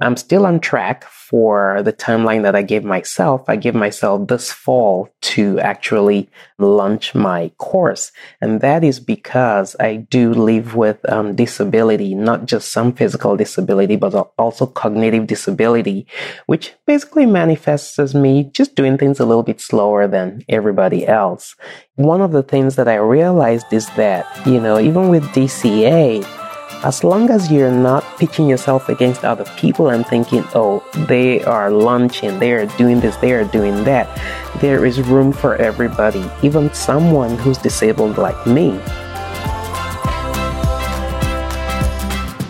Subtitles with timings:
[0.00, 3.44] I'm still on track for the timeline that I gave myself.
[3.48, 8.12] I gave myself this fall to actually launch my course.
[8.40, 13.96] And that is because I do live with um, disability, not just some physical disability,
[13.96, 16.06] but also cognitive disability,
[16.46, 21.56] which basically manifests as me just doing things a little bit slower than everybody else.
[21.96, 26.47] One of the things that I realized is that, you know, even with DCA,
[26.84, 31.70] as long as you're not pitching yourself against other people and thinking, oh, they are
[31.70, 34.06] launching, they are doing this, they are doing that,
[34.60, 38.78] there is room for everybody, even someone who's disabled like me.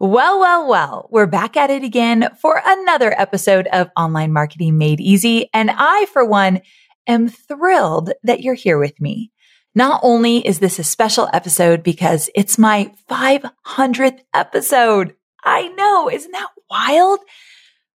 [0.00, 5.00] Well, well, well, we're back at it again for another episode of Online Marketing Made
[5.00, 5.50] Easy.
[5.52, 6.60] And I, for one,
[7.08, 9.32] am thrilled that you're here with me.
[9.74, 15.16] Not only is this a special episode because it's my 500th episode.
[15.42, 17.18] I know, isn't that wild?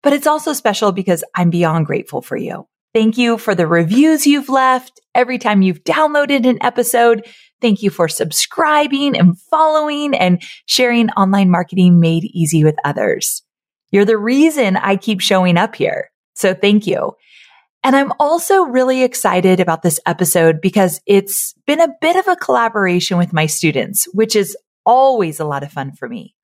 [0.01, 2.65] But it's also special because I'm beyond grateful for you.
[2.93, 7.27] Thank you for the reviews you've left every time you've downloaded an episode.
[7.61, 13.43] Thank you for subscribing and following and sharing online marketing made easy with others.
[13.91, 16.11] You're the reason I keep showing up here.
[16.35, 17.13] So thank you.
[17.83, 22.35] And I'm also really excited about this episode because it's been a bit of a
[22.35, 26.35] collaboration with my students, which is always a lot of fun for me.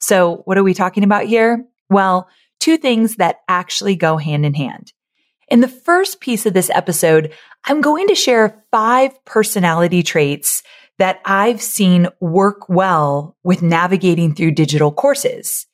[0.00, 1.64] So what are we talking about here?
[1.90, 2.28] Well,
[2.60, 4.92] two things that actually go hand in hand.
[5.50, 7.32] In the first piece of this episode,
[7.64, 10.62] I'm going to share five personality traits
[10.98, 15.66] that I've seen work well with navigating through digital courses.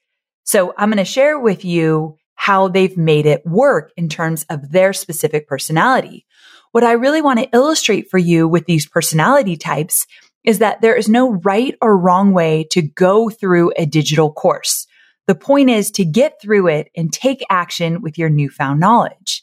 [0.45, 4.71] So I'm going to share with you how they've made it work in terms of
[4.73, 6.25] their specific personality.
[6.73, 10.07] What I really want to illustrate for you with these personality types
[10.43, 14.87] is that there is no right or wrong way to go through a digital course.
[15.27, 19.43] The point is to get through it and take action with your newfound knowledge.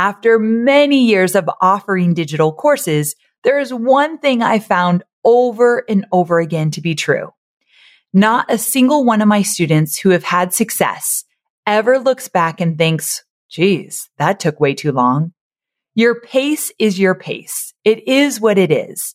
[0.00, 6.06] After many years of offering digital courses, there is one thing I found over and
[6.10, 7.34] over again to be true.
[8.14, 11.24] Not a single one of my students who have had success
[11.66, 15.34] ever looks back and thinks, geez, that took way too long.
[15.94, 17.74] Your pace is your pace.
[17.84, 19.14] It is what it is.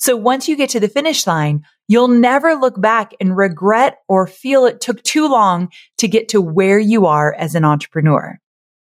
[0.00, 4.26] So once you get to the finish line, you'll never look back and regret or
[4.26, 5.68] feel it took too long
[5.98, 8.40] to get to where you are as an entrepreneur.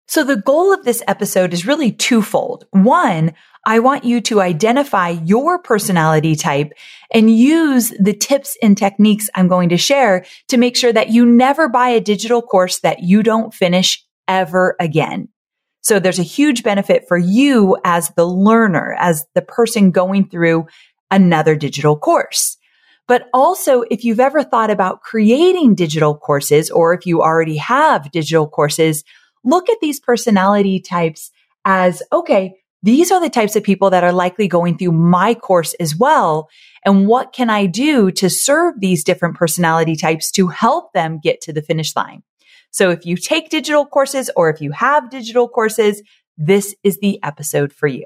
[0.07, 2.65] So the goal of this episode is really twofold.
[2.71, 3.33] One,
[3.65, 6.71] I want you to identify your personality type
[7.13, 11.25] and use the tips and techniques I'm going to share to make sure that you
[11.25, 15.27] never buy a digital course that you don't finish ever again.
[15.81, 20.67] So there's a huge benefit for you as the learner, as the person going through
[21.11, 22.57] another digital course.
[23.07, 28.11] But also, if you've ever thought about creating digital courses or if you already have
[28.11, 29.03] digital courses,
[29.43, 31.31] look at these personality types
[31.65, 35.73] as, okay, these are the types of people that are likely going through my course
[35.75, 36.47] as well.
[36.85, 41.41] And what can I do to serve these different personality types to help them get
[41.41, 42.23] to the finish line?
[42.71, 46.01] So if you take digital courses or if you have digital courses,
[46.37, 48.05] this is the episode for you.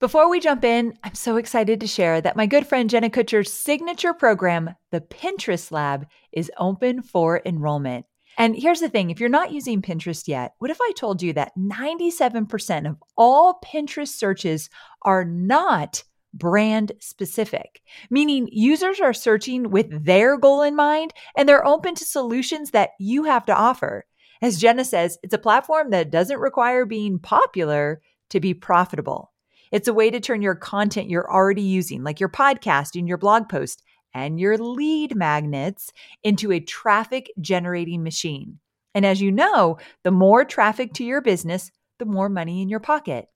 [0.00, 3.52] Before we jump in, I'm so excited to share that my good friend Jenna Kutcher's
[3.52, 8.06] signature program, the Pinterest Lab, is open for enrollment.
[8.38, 11.32] And here's the thing if you're not using Pinterest yet, what if I told you
[11.34, 14.70] that 97% of all Pinterest searches
[15.02, 16.02] are not
[16.34, 22.04] brand specific, meaning users are searching with their goal in mind and they're open to
[22.04, 24.06] solutions that you have to offer.
[24.40, 28.00] As Jenna says, it's a platform that doesn't require being popular
[28.30, 29.30] to be profitable.
[29.70, 33.18] It's a way to turn your content you're already using, like your podcast and your
[33.18, 33.82] blog post,
[34.14, 35.92] and your lead magnets
[36.22, 38.58] into a traffic generating machine.
[38.94, 42.80] And as you know, the more traffic to your business, the more money in your
[42.80, 43.26] pocket.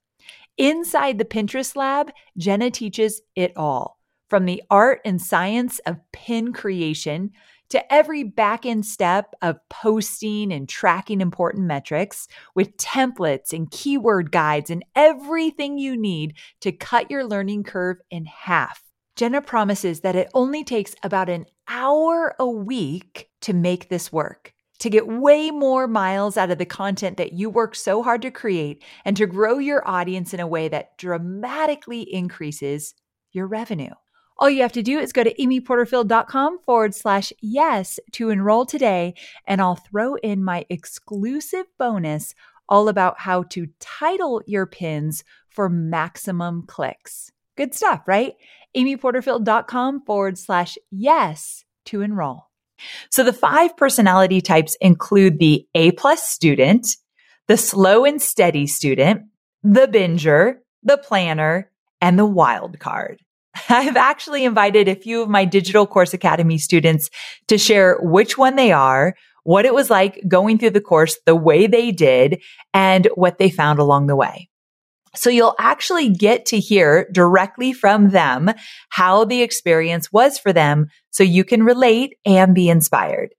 [0.58, 6.52] Inside the Pinterest lab, Jenna teaches it all from the art and science of pin
[6.52, 7.30] creation
[7.68, 14.30] to every back end step of posting and tracking important metrics with templates and keyword
[14.30, 18.85] guides and everything you need to cut your learning curve in half.
[19.16, 24.52] Jenna promises that it only takes about an hour a week to make this work
[24.78, 28.30] to get way more miles out of the content that you work so hard to
[28.30, 32.94] create and to grow your audience in a way that dramatically increases
[33.32, 33.92] your revenue.
[34.38, 39.14] All you have to do is go to amyporterfield.com forward slash yes to enroll today,
[39.46, 42.34] and I'll throw in my exclusive bonus
[42.68, 47.32] all about how to title your pins for maximum clicks.
[47.56, 48.34] Good stuff, right?
[48.76, 52.50] amyporterfield.com forward slash yes to enroll.
[53.10, 56.86] So the five personality types include the A plus student,
[57.48, 59.22] the slow and steady student,
[59.62, 61.70] the binger, the planner,
[62.00, 63.20] and the wild card.
[63.68, 67.08] I've actually invited a few of my Digital Course Academy students
[67.48, 69.14] to share which one they are,
[69.44, 72.42] what it was like going through the course, the way they did,
[72.74, 74.50] and what they found along the way.
[75.16, 78.50] So you'll actually get to hear directly from them
[78.90, 83.34] how the experience was for them so you can relate and be inspired.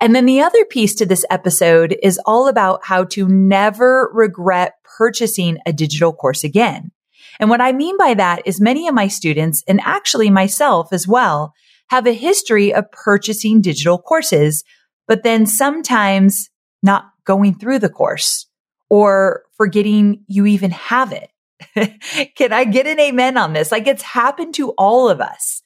[0.00, 4.74] And then the other piece to this episode is all about how to never regret
[4.96, 6.90] purchasing a digital course again.
[7.38, 11.06] And what I mean by that is many of my students and actually myself as
[11.06, 11.52] well
[11.88, 14.64] have a history of purchasing digital courses,
[15.06, 16.48] but then sometimes
[16.82, 18.46] not going through the course
[18.88, 21.30] or forgetting you even have it.
[22.34, 23.70] Can I get an amen on this?
[23.70, 25.62] Like it's happened to all of us.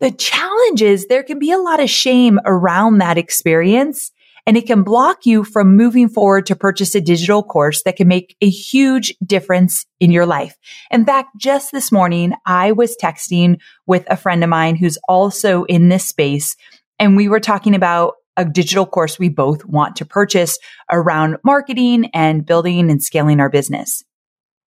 [0.00, 4.10] The challenge is there can be a lot of shame around that experience
[4.48, 8.08] and it can block you from moving forward to purchase a digital course that can
[8.08, 10.56] make a huge difference in your life.
[10.90, 15.62] In fact, just this morning, I was texting with a friend of mine who's also
[15.66, 16.56] in this space
[16.98, 20.58] and we were talking about a digital course we both want to purchase
[20.90, 24.02] around marketing and building and scaling our business.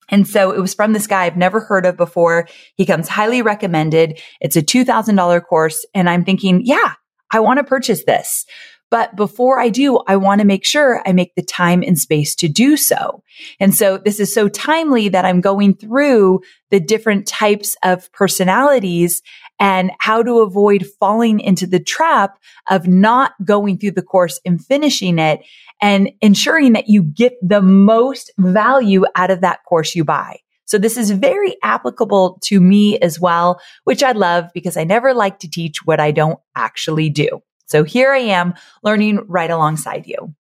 [0.10, 2.48] And so it was from this guy I've never heard of before.
[2.76, 4.22] He comes highly recommended.
[4.40, 5.86] It's a $2,000 course.
[5.94, 6.94] And I'm thinking, yeah,
[7.32, 8.46] I want to purchase this.
[8.90, 12.36] But before I do, I want to make sure I make the time and space
[12.36, 13.22] to do so.
[13.60, 16.42] And so this is so timely that I'm going through
[16.72, 19.22] the different types of personalities
[19.60, 22.38] and how to avoid falling into the trap
[22.70, 25.42] of not going through the course and finishing it
[25.82, 30.40] and ensuring that you get the most value out of that course you buy.
[30.66, 35.14] So this is very applicable to me as well, which I love because I never
[35.14, 37.42] like to teach what I don't actually do.
[37.68, 38.54] So here I am
[38.84, 40.34] learning right alongside you.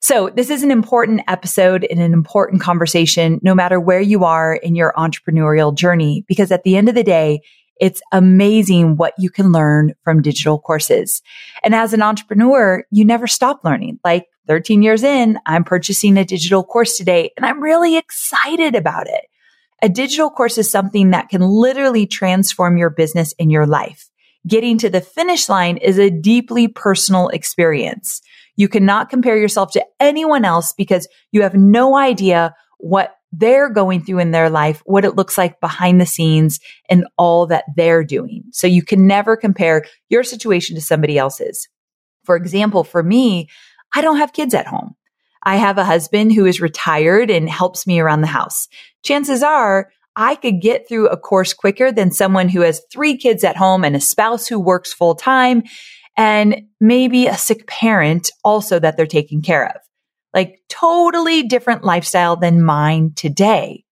[0.00, 4.54] So this is an important episode and an important conversation, no matter where you are
[4.54, 7.40] in your entrepreneurial journey, because at the end of the day,
[7.80, 11.22] it's amazing what you can learn from digital courses.
[11.62, 13.98] And as an entrepreneur, you never stop learning.
[14.04, 19.08] Like 13 years in, I'm purchasing a digital course today and I'm really excited about
[19.08, 19.26] it.
[19.82, 24.08] A digital course is something that can literally transform your business and your life.
[24.46, 28.20] Getting to the finish line is a deeply personal experience.
[28.56, 34.02] You cannot compare yourself to anyone else because you have no idea what they're going
[34.02, 38.04] through in their life, what it looks like behind the scenes and all that they're
[38.04, 38.44] doing.
[38.52, 41.68] So you can never compare your situation to somebody else's.
[42.24, 43.48] For example, for me,
[43.94, 44.94] I don't have kids at home.
[45.42, 48.68] I have a husband who is retired and helps me around the house.
[49.04, 53.44] Chances are I could get through a course quicker than someone who has three kids
[53.44, 55.62] at home and a spouse who works full time
[56.16, 59.76] and maybe a sick parent also that they're taking care of
[60.36, 63.82] like totally different lifestyle than mine today.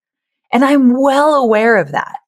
[0.53, 2.19] And I'm well aware of that.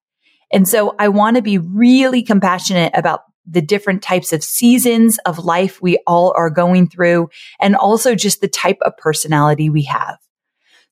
[0.51, 5.45] And so I want to be really compassionate about the different types of seasons of
[5.45, 7.29] life we all are going through
[7.61, 10.17] and also just the type of personality we have.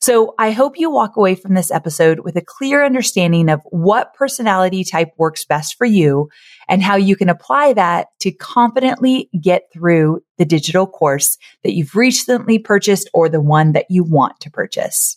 [0.05, 4.13] So I hope you walk away from this episode with a clear understanding of what
[4.13, 6.29] personality type works best for you
[6.69, 11.97] and how you can apply that to confidently get through the digital course that you've
[11.97, 15.17] recently purchased or the one that you want to purchase.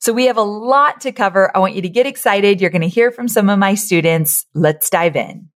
[0.00, 1.56] So we have a lot to cover.
[1.56, 2.60] I want you to get excited.
[2.60, 4.46] You're going to hear from some of my students.
[4.52, 5.48] Let's dive in.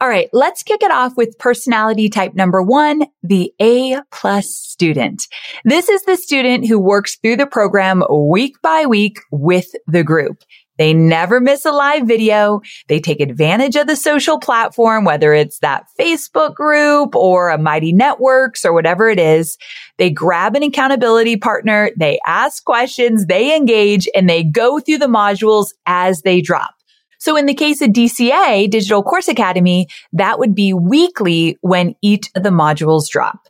[0.00, 5.26] All right, let's kick it off with personality type number one, the A plus student.
[5.64, 10.44] This is the student who works through the program week by week with the group.
[10.78, 12.60] They never miss a live video.
[12.86, 17.92] They take advantage of the social platform, whether it's that Facebook group or a Mighty
[17.92, 19.58] Networks or whatever it is.
[19.96, 21.90] They grab an accountability partner.
[21.98, 23.26] They ask questions.
[23.26, 26.77] They engage and they go through the modules as they drop.
[27.18, 32.30] So in the case of DCA, Digital Course Academy, that would be weekly when each
[32.34, 33.48] of the modules drop.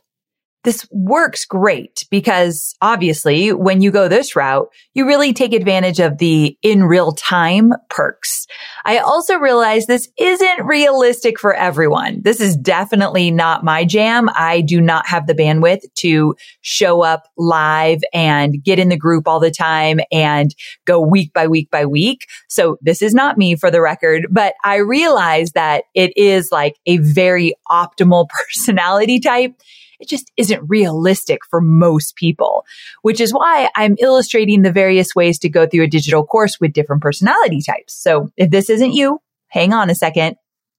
[0.65, 6.17] This works great because obviously when you go this route, you really take advantage of
[6.17, 8.45] the in real time perks.
[8.83, 12.21] I also realize this isn't realistic for everyone.
[12.23, 14.29] This is definitely not my jam.
[14.35, 19.29] I do not have the bandwidth to show up live and get in the group
[19.29, 22.27] all the time and go week by week by week.
[22.49, 26.75] So this is not me for the record, but I realize that it is like
[26.85, 29.53] a very optimal personality type
[29.99, 32.65] it just isn't realistic for most people,
[33.01, 36.73] which is why I'm illustrating the various ways to go through a digital course with
[36.73, 37.93] different personality types.
[37.93, 40.35] So if this isn't you, hang on a second.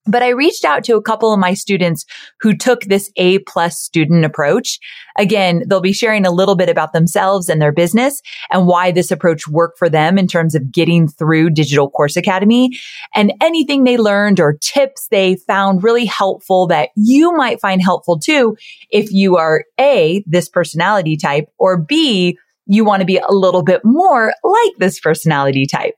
[0.07, 2.05] But I reached out to a couple of my students
[2.39, 4.79] who took this A plus student approach.
[5.17, 9.11] Again, they'll be sharing a little bit about themselves and their business and why this
[9.11, 12.71] approach worked for them in terms of getting through Digital Course Academy
[13.13, 18.17] and anything they learned or tips they found really helpful that you might find helpful
[18.17, 18.57] too
[18.89, 23.63] if you are A, this personality type or B, you want to be a little
[23.63, 25.95] bit more like this personality type.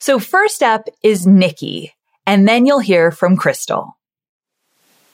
[0.00, 1.92] So first up is Nikki
[2.28, 3.96] and then you'll hear from Crystal.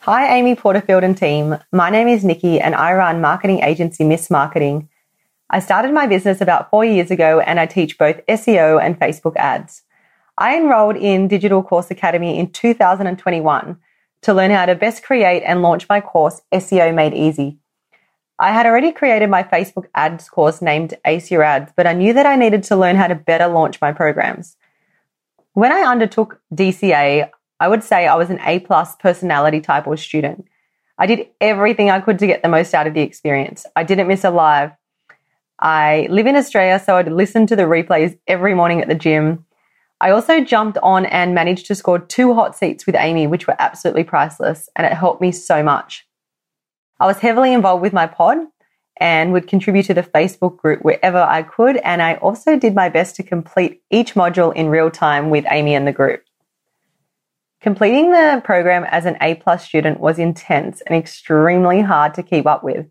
[0.01, 1.57] Hi, Amy Porterfield and team.
[1.71, 4.89] My name is Nikki and I run marketing agency Miss Marketing.
[5.49, 9.37] I started my business about four years ago and I teach both SEO and Facebook
[9.37, 9.83] ads.
[10.39, 13.79] I enrolled in Digital Course Academy in 2021
[14.23, 17.59] to learn how to best create and launch my course, SEO Made Easy.
[18.41, 22.13] I had already created my Facebook ads course named Ace Your Ads, but I knew
[22.13, 24.57] that I needed to learn how to better launch my programs.
[25.55, 27.31] When I undertook DCA,
[27.61, 30.47] I would say I was an A plus personality type or student.
[30.99, 33.65] I did everything I could to get the most out of the experience.
[33.77, 34.73] I didn't miss a live.
[35.61, 39.47] I live in Australia, so I'd listen to the replays every morning at the gym.
[40.01, 43.57] I also jumped on and managed to score two hot seats with Amy, which were
[43.61, 46.05] absolutely priceless, and it helped me so much.
[46.99, 48.39] I was heavily involved with my pod,
[48.99, 51.77] and would contribute to the Facebook group wherever I could.
[51.79, 55.75] And I also did my best to complete each module in real time with Amy
[55.75, 56.25] and the group.
[57.61, 62.47] Completing the program as an A plus student was intense and extremely hard to keep
[62.47, 62.87] up with,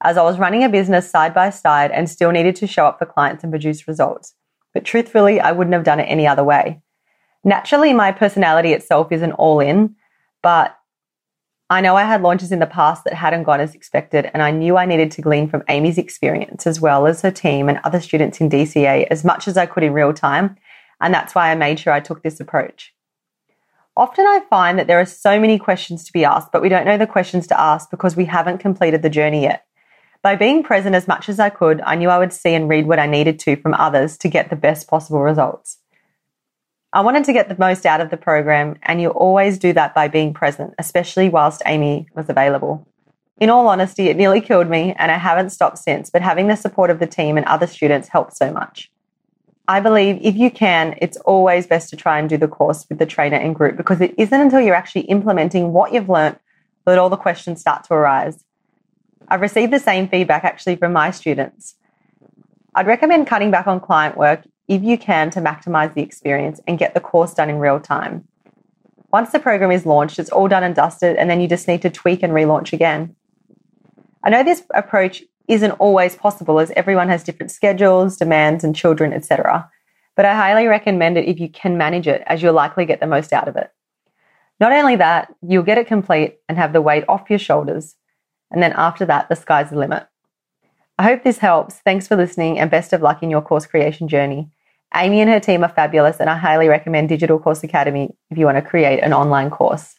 [0.00, 2.98] as I was running a business side by side and still needed to show up
[2.98, 4.34] for clients and produce results.
[4.72, 6.80] But truthfully, I wouldn't have done it any other way.
[7.44, 9.96] Naturally, my personality itself isn't all in,
[10.40, 10.78] but
[11.72, 14.50] I know I had launches in the past that hadn't gone as expected, and I
[14.50, 17.98] knew I needed to glean from Amy's experience as well as her team and other
[17.98, 20.56] students in DCA as much as I could in real time.
[21.00, 22.92] And that's why I made sure I took this approach.
[23.96, 26.84] Often I find that there are so many questions to be asked, but we don't
[26.84, 29.64] know the questions to ask because we haven't completed the journey yet.
[30.22, 32.86] By being present as much as I could, I knew I would see and read
[32.86, 35.78] what I needed to from others to get the best possible results.
[36.94, 39.94] I wanted to get the most out of the program, and you always do that
[39.94, 42.86] by being present, especially whilst Amy was available.
[43.38, 46.56] In all honesty, it nearly killed me, and I haven't stopped since, but having the
[46.56, 48.90] support of the team and other students helped so much.
[49.68, 52.98] I believe if you can, it's always best to try and do the course with
[52.98, 56.38] the trainer and group because it isn't until you're actually implementing what you've learnt
[56.84, 58.44] that all the questions start to arise.
[59.28, 61.76] I've received the same feedback actually from my students.
[62.74, 66.78] I'd recommend cutting back on client work if you can to maximize the experience and
[66.78, 68.26] get the course done in real time.
[69.12, 71.82] Once the program is launched, it's all done and dusted, and then you just need
[71.82, 73.14] to tweak and relaunch again.
[74.24, 79.12] I know this approach isn't always possible as everyone has different schedules, demands, and children,
[79.12, 79.68] etc.
[80.16, 83.06] But I highly recommend it if you can manage it, as you'll likely get the
[83.06, 83.70] most out of it.
[84.60, 87.96] Not only that, you'll get it complete and have the weight off your shoulders.
[88.50, 90.06] And then after that, the sky's the limit.
[90.98, 91.76] I hope this helps.
[91.76, 94.50] Thanks for listening and best of luck in your course creation journey.
[94.94, 98.44] Amy and her team are fabulous, and I highly recommend Digital Course Academy if you
[98.44, 99.96] want to create an online course.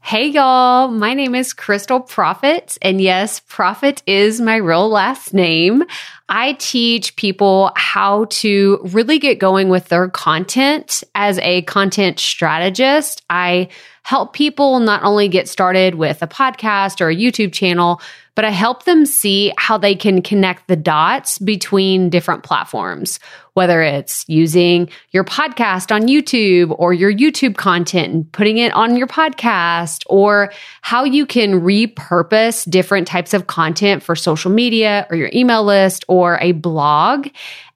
[0.00, 0.88] Hey, y'all.
[0.88, 2.76] My name is Crystal Profit.
[2.82, 5.82] And yes, Profit is my real last name.
[6.28, 13.22] I teach people how to really get going with their content as a content strategist.
[13.30, 13.68] I
[14.04, 18.00] help people not only get started with a podcast or a YouTube channel,
[18.34, 23.18] but I help them see how they can connect the dots between different platforms,
[23.54, 28.96] whether it's using your podcast on YouTube or your YouTube content and putting it on
[28.96, 35.16] your podcast, or how you can repurpose different types of content for social media or
[35.16, 37.28] your email list or a blog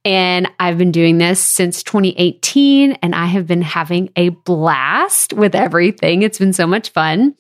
[0.05, 5.55] And I've been doing this since 2018 and I have been having a blast with
[5.55, 6.23] everything.
[6.23, 7.35] It's been so much fun.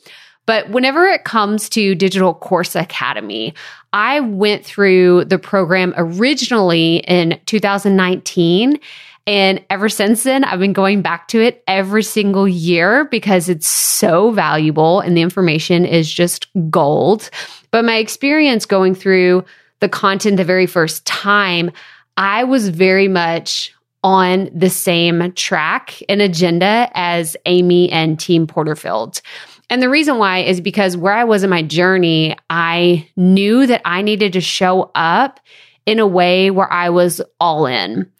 [0.49, 3.52] But whenever it comes to Digital Course Academy,
[3.93, 8.81] I went through the program originally in 2019.
[9.26, 13.69] And ever since then, I've been going back to it every single year because it's
[13.69, 17.28] so valuable and the information is just gold.
[17.71, 19.45] But my experience going through
[19.81, 21.71] the content the very first time,
[22.17, 29.21] I was very much on the same track and agenda as Amy and Team Porterfield.
[29.70, 33.82] And the reason why is because where I was in my journey, I knew that
[33.84, 35.40] I needed to show up
[35.84, 38.10] in a way where I was all in.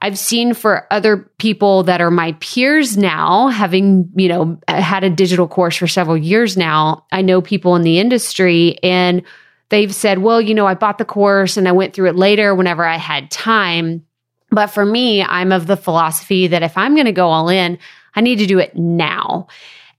[0.00, 5.10] I've seen for other people that are my peers now, having, you know, had a
[5.10, 7.04] digital course for several years now.
[7.10, 9.22] I know people in the industry and
[9.70, 12.54] they've said, well, you know, I bought the course and I went through it later
[12.54, 14.04] whenever I had time.
[14.50, 17.78] But for me, I'm of the philosophy that if I'm going to go all in,
[18.14, 19.48] I need to do it now.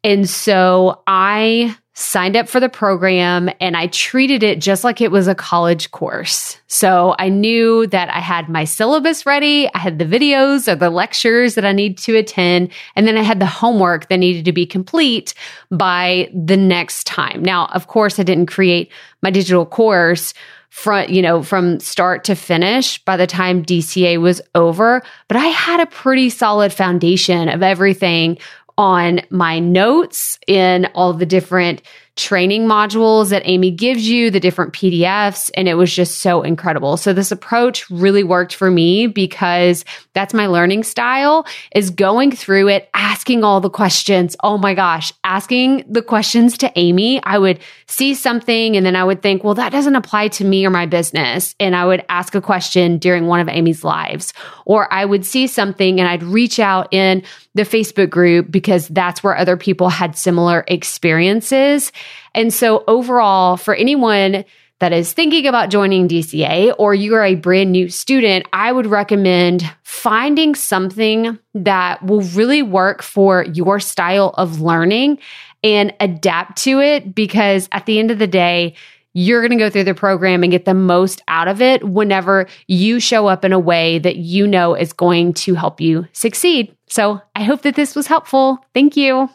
[0.03, 5.11] And so I signed up for the program and I treated it just like it
[5.11, 6.57] was a college course.
[6.67, 9.69] So I knew that I had my syllabus ready.
[9.73, 12.71] I had the videos or the lectures that I need to attend.
[12.95, 15.33] And then I had the homework that needed to be complete
[15.71, 17.43] by the next time.
[17.43, 18.89] Now, of course, I didn't create
[19.21, 20.33] my digital course
[20.69, 25.45] from you know from start to finish by the time DCA was over but I
[25.45, 28.37] had a pretty solid foundation of everything
[28.79, 31.81] on my notes in all the different
[32.19, 36.97] training modules that Amy gives you, the different PDFs, and it was just so incredible.
[36.97, 42.67] So this approach really worked for me because that's my learning style is going through
[42.67, 44.35] it, asking all the questions.
[44.43, 47.23] Oh my gosh, asking the questions to Amy.
[47.23, 50.65] I would see something and then I would think, well, that doesn't apply to me
[50.65, 51.55] or my business.
[51.59, 54.33] And I would ask a question during one of Amy's lives.
[54.65, 57.23] Or I would see something and I'd reach out in
[57.55, 61.91] the Facebook group because that's where other people had similar experiences.
[62.33, 64.45] And so overall, for anyone
[64.79, 68.87] that is thinking about joining DCA or you are a brand new student, I would
[68.87, 75.19] recommend finding something that will really work for your style of learning
[75.63, 78.75] and adapt to it because at the end of the day,
[79.13, 82.47] you're going to go through the program and get the most out of it whenever
[82.67, 86.73] you show up in a way that you know is going to help you succeed.
[86.87, 88.63] So I hope that this was helpful.
[88.73, 89.29] Thank you.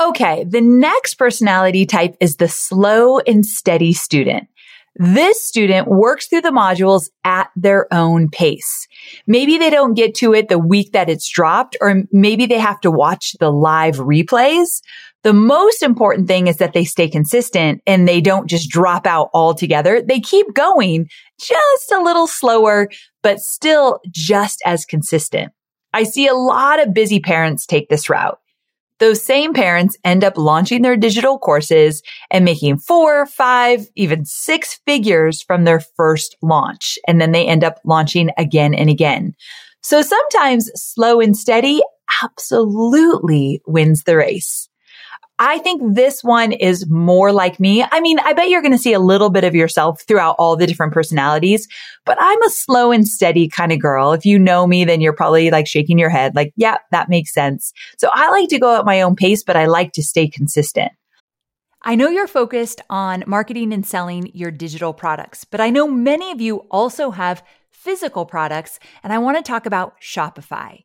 [0.00, 4.48] Okay, the next personality type is the slow and steady student.
[4.96, 8.86] This student works through the modules at their own pace.
[9.26, 12.80] Maybe they don't get to it the week that it's dropped, or maybe they have
[12.80, 14.82] to watch the live replays.
[15.24, 19.30] The most important thing is that they stay consistent and they don't just drop out
[19.32, 20.00] altogether.
[20.00, 21.08] They keep going
[21.40, 22.88] just a little slower,
[23.22, 25.52] but still just as consistent.
[25.92, 28.38] I see a lot of busy parents take this route.
[29.00, 34.80] Those same parents end up launching their digital courses and making four, five, even six
[34.86, 36.98] figures from their first launch.
[37.06, 39.34] And then they end up launching again and again.
[39.82, 41.82] So sometimes slow and steady
[42.22, 44.68] absolutely wins the race.
[45.38, 47.82] I think this one is more like me.
[47.82, 50.54] I mean, I bet you're going to see a little bit of yourself throughout all
[50.54, 51.66] the different personalities,
[52.06, 54.12] but I'm a slow and steady kind of girl.
[54.12, 57.34] If you know me, then you're probably like shaking your head like, yeah, that makes
[57.34, 57.72] sense.
[57.98, 60.92] So I like to go at my own pace, but I like to stay consistent.
[61.82, 66.30] I know you're focused on marketing and selling your digital products, but I know many
[66.30, 70.84] of you also have physical products, and I want to talk about Shopify.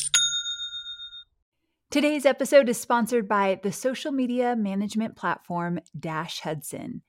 [1.91, 7.01] Today's episode is sponsored by the social media management platform Dash Hudson.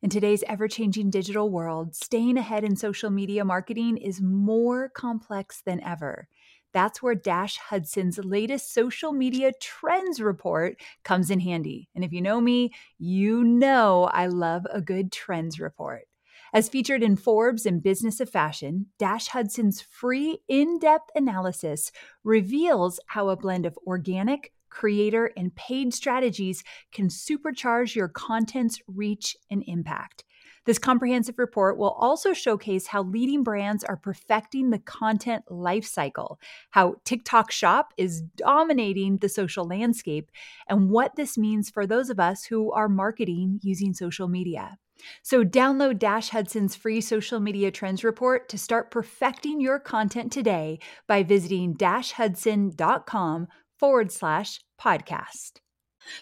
[0.00, 5.60] In today's ever changing digital world, staying ahead in social media marketing is more complex
[5.60, 6.26] than ever.
[6.72, 11.90] That's where Dash Hudson's latest social media trends report comes in handy.
[11.94, 16.04] And if you know me, you know I love a good trends report.
[16.52, 21.92] As featured in Forbes and Business of Fashion, Dash Hudson's free in depth analysis
[22.24, 29.36] reveals how a blend of organic, creator, and paid strategies can supercharge your content's reach
[29.48, 30.24] and impact.
[30.66, 36.36] This comprehensive report will also showcase how leading brands are perfecting the content lifecycle,
[36.70, 40.32] how TikTok Shop is dominating the social landscape,
[40.68, 44.78] and what this means for those of us who are marketing using social media.
[45.22, 50.78] So, download Dash Hudson's free social media trends report to start perfecting your content today
[51.06, 55.60] by visiting dashhudson.com forward slash podcast.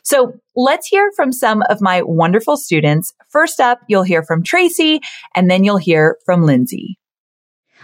[0.03, 3.13] So let's hear from some of my wonderful students.
[3.31, 5.01] First up, you'll hear from Tracy,
[5.35, 6.99] and then you'll hear from Lindsay.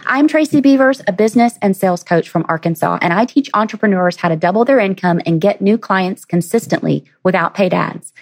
[0.07, 4.29] I'm Tracy Beavers, a business and sales coach from Arkansas, and I teach entrepreneurs how
[4.29, 8.13] to double their income and get new clients consistently without paid ads.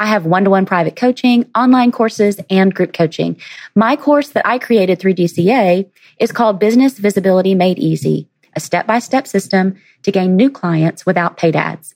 [0.00, 3.36] I have one to one private coaching, online courses, and group coaching.
[3.76, 8.88] My course that I created through DCA is called Business Visibility Made Easy, a step
[8.88, 11.94] by step system to gain new clients without paid ads.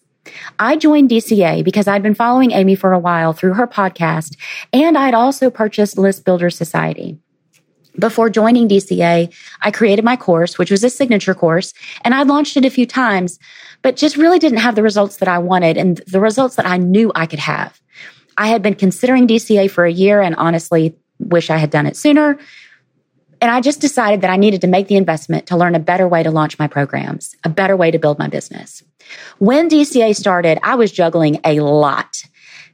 [0.60, 4.36] I joined DCA because I'd been following Amy for a while through her podcast,
[4.72, 7.18] and I'd also purchased List Builder Society.
[7.98, 11.74] Before joining DCA, I created my course, which was a signature course,
[12.04, 13.38] and I'd launched it a few times,
[13.82, 16.78] but just really didn't have the results that I wanted and the results that I
[16.78, 17.80] knew I could have.
[18.38, 21.96] I had been considering DCA for a year and honestly wish I had done it
[21.96, 22.38] sooner.
[23.40, 26.06] And I just decided that I needed to make the investment to learn a better
[26.06, 28.82] way to launch my programs, a better way to build my business.
[29.38, 32.22] When DCA started, I was juggling a lot.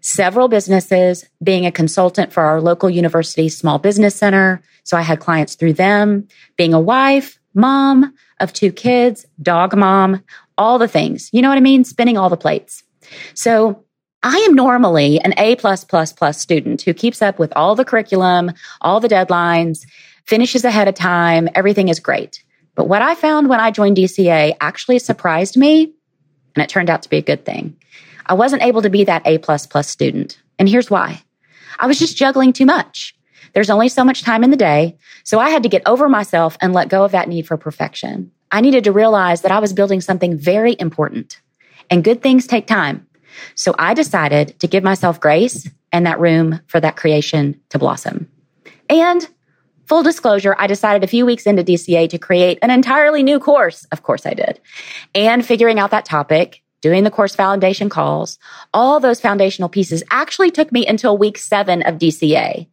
[0.01, 4.63] Several businesses, being a consultant for our local university small business center.
[4.85, 10.23] So I had clients through them, being a wife, mom of two kids, dog mom,
[10.57, 11.31] all the things.
[11.33, 11.85] You know what I mean?
[11.85, 12.85] Spinning all the plates.
[13.35, 13.85] So
[14.23, 17.85] I am normally an A plus plus plus student who keeps up with all the
[17.85, 19.87] curriculum, all the deadlines,
[20.27, 21.49] finishes ahead of time.
[21.55, 22.43] Everything is great.
[22.75, 25.93] But what I found when I joined DCA actually surprised me,
[26.55, 27.77] and it turned out to be a good thing.
[28.29, 30.41] I wasn't able to be that A plus plus student.
[30.59, 31.23] And here's why.
[31.79, 33.15] I was just juggling too much.
[33.55, 34.97] There's only so much time in the day.
[35.25, 38.31] So I had to get over myself and let go of that need for perfection.
[38.51, 41.41] I needed to realize that I was building something very important
[41.91, 43.07] and good things take time.
[43.55, 48.31] So I decided to give myself grace and that room for that creation to blossom.
[48.91, 49.27] And
[49.89, 53.87] Full disclosure, I decided a few weeks into DCA to create an entirely new course.
[53.91, 54.61] Of course I did.
[55.15, 58.39] And figuring out that topic, doing the course foundation calls,
[58.73, 62.67] all those foundational pieces actually took me until week seven of DCA.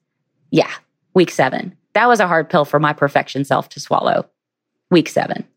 [0.51, 0.71] Yeah,
[1.13, 1.75] week seven.
[1.93, 4.25] That was a hard pill for my perfection self to swallow.
[4.91, 5.47] Week seven.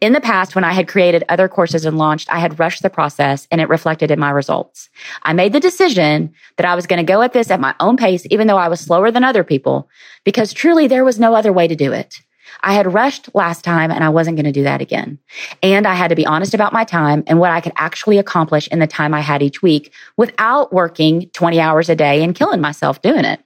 [0.00, 2.90] In the past, when I had created other courses and launched, I had rushed the
[2.90, 4.90] process and it reflected in my results.
[5.22, 7.96] I made the decision that I was going to go at this at my own
[7.96, 9.88] pace, even though I was slower than other people,
[10.24, 12.16] because truly there was no other way to do it.
[12.64, 15.18] I had rushed last time and I wasn't going to do that again.
[15.62, 18.68] And I had to be honest about my time and what I could actually accomplish
[18.68, 22.62] in the time I had each week without working 20 hours a day and killing
[22.62, 23.44] myself doing it.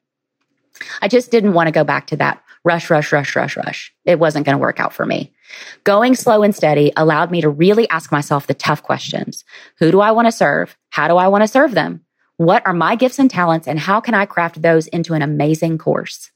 [1.03, 3.93] I just didn't want to go back to that rush, rush, rush, rush, rush.
[4.05, 5.33] It wasn't going to work out for me.
[5.83, 9.45] Going slow and steady allowed me to really ask myself the tough questions.
[9.79, 10.77] Who do I want to serve?
[10.91, 12.05] How do I want to serve them?
[12.37, 15.79] What are my gifts and talents and how can I craft those into an amazing
[15.79, 16.31] course?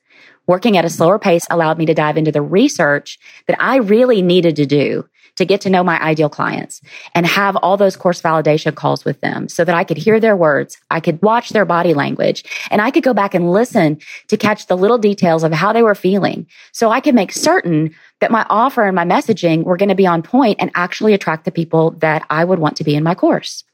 [0.47, 4.23] Working at a slower pace allowed me to dive into the research that I really
[4.23, 6.81] needed to do to get to know my ideal clients
[7.15, 10.37] and have all those course validation calls with them so that I could hear their
[10.37, 10.77] words.
[10.91, 14.67] I could watch their body language and I could go back and listen to catch
[14.67, 16.47] the little details of how they were feeling.
[16.73, 20.07] So I could make certain that my offer and my messaging were going to be
[20.07, 23.15] on point and actually attract the people that I would want to be in my
[23.15, 23.65] course.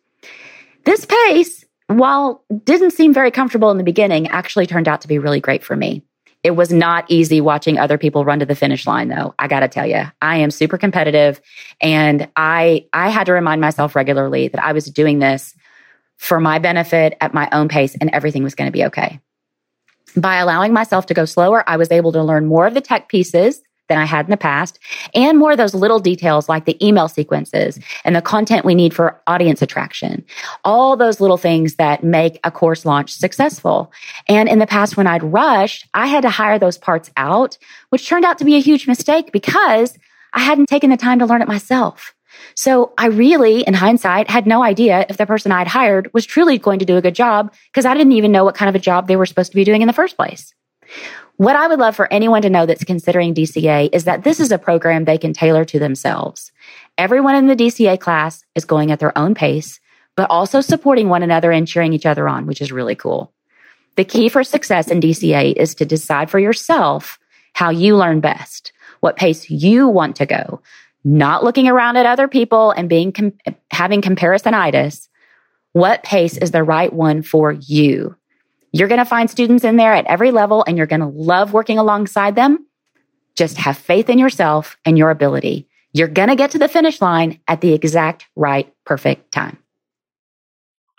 [0.84, 5.18] This pace, while didn't seem very comfortable in the beginning, actually turned out to be
[5.18, 6.04] really great for me.
[6.44, 9.34] It was not easy watching other people run to the finish line though.
[9.38, 11.40] I got to tell you, I am super competitive
[11.80, 15.54] and I I had to remind myself regularly that I was doing this
[16.16, 19.20] for my benefit at my own pace and everything was going to be okay.
[20.16, 23.08] By allowing myself to go slower, I was able to learn more of the tech
[23.08, 24.78] pieces than I had in the past,
[25.14, 28.94] and more of those little details like the email sequences and the content we need
[28.94, 30.24] for audience attraction.
[30.64, 33.92] All those little things that make a course launch successful.
[34.28, 37.58] And in the past, when I'd rushed, I had to hire those parts out,
[37.90, 39.98] which turned out to be a huge mistake because
[40.32, 42.14] I hadn't taken the time to learn it myself.
[42.54, 46.58] So I really, in hindsight, had no idea if the person I'd hired was truly
[46.58, 48.78] going to do a good job because I didn't even know what kind of a
[48.78, 50.54] job they were supposed to be doing in the first place.
[51.38, 54.50] What I would love for anyone to know that's considering DCA is that this is
[54.50, 56.50] a program they can tailor to themselves.
[56.98, 59.78] Everyone in the DCA class is going at their own pace,
[60.16, 63.32] but also supporting one another and cheering each other on, which is really cool.
[63.94, 67.20] The key for success in DCA is to decide for yourself
[67.52, 70.60] how you learn best, what pace you want to go,
[71.04, 73.14] not looking around at other people and being
[73.70, 75.06] having comparisonitis.
[75.72, 78.17] What pace is the right one for you?
[78.72, 81.52] You're going to find students in there at every level and you're going to love
[81.52, 82.66] working alongside them.
[83.34, 85.68] Just have faith in yourself and your ability.
[85.92, 89.58] You're going to get to the finish line at the exact right, perfect time.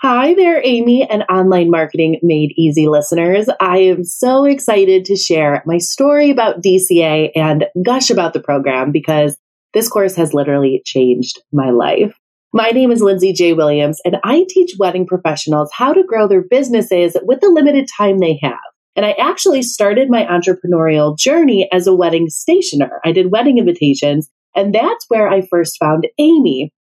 [0.02, 3.50] Hi there, Amy and Online Marketing Made Easy listeners.
[3.60, 8.94] I am so excited to share my story about DCA and gush about the program
[8.94, 9.38] because
[9.74, 12.18] this course has literally changed my life.
[12.52, 13.54] My name is Lindsay J.
[13.54, 18.18] Williams, and I teach wedding professionals how to grow their businesses with the limited time
[18.18, 18.58] they have.
[18.96, 23.02] And I actually started my entrepreneurial journey as a wedding stationer.
[23.06, 26.74] I did wedding invitations, and that's where I first found Amy.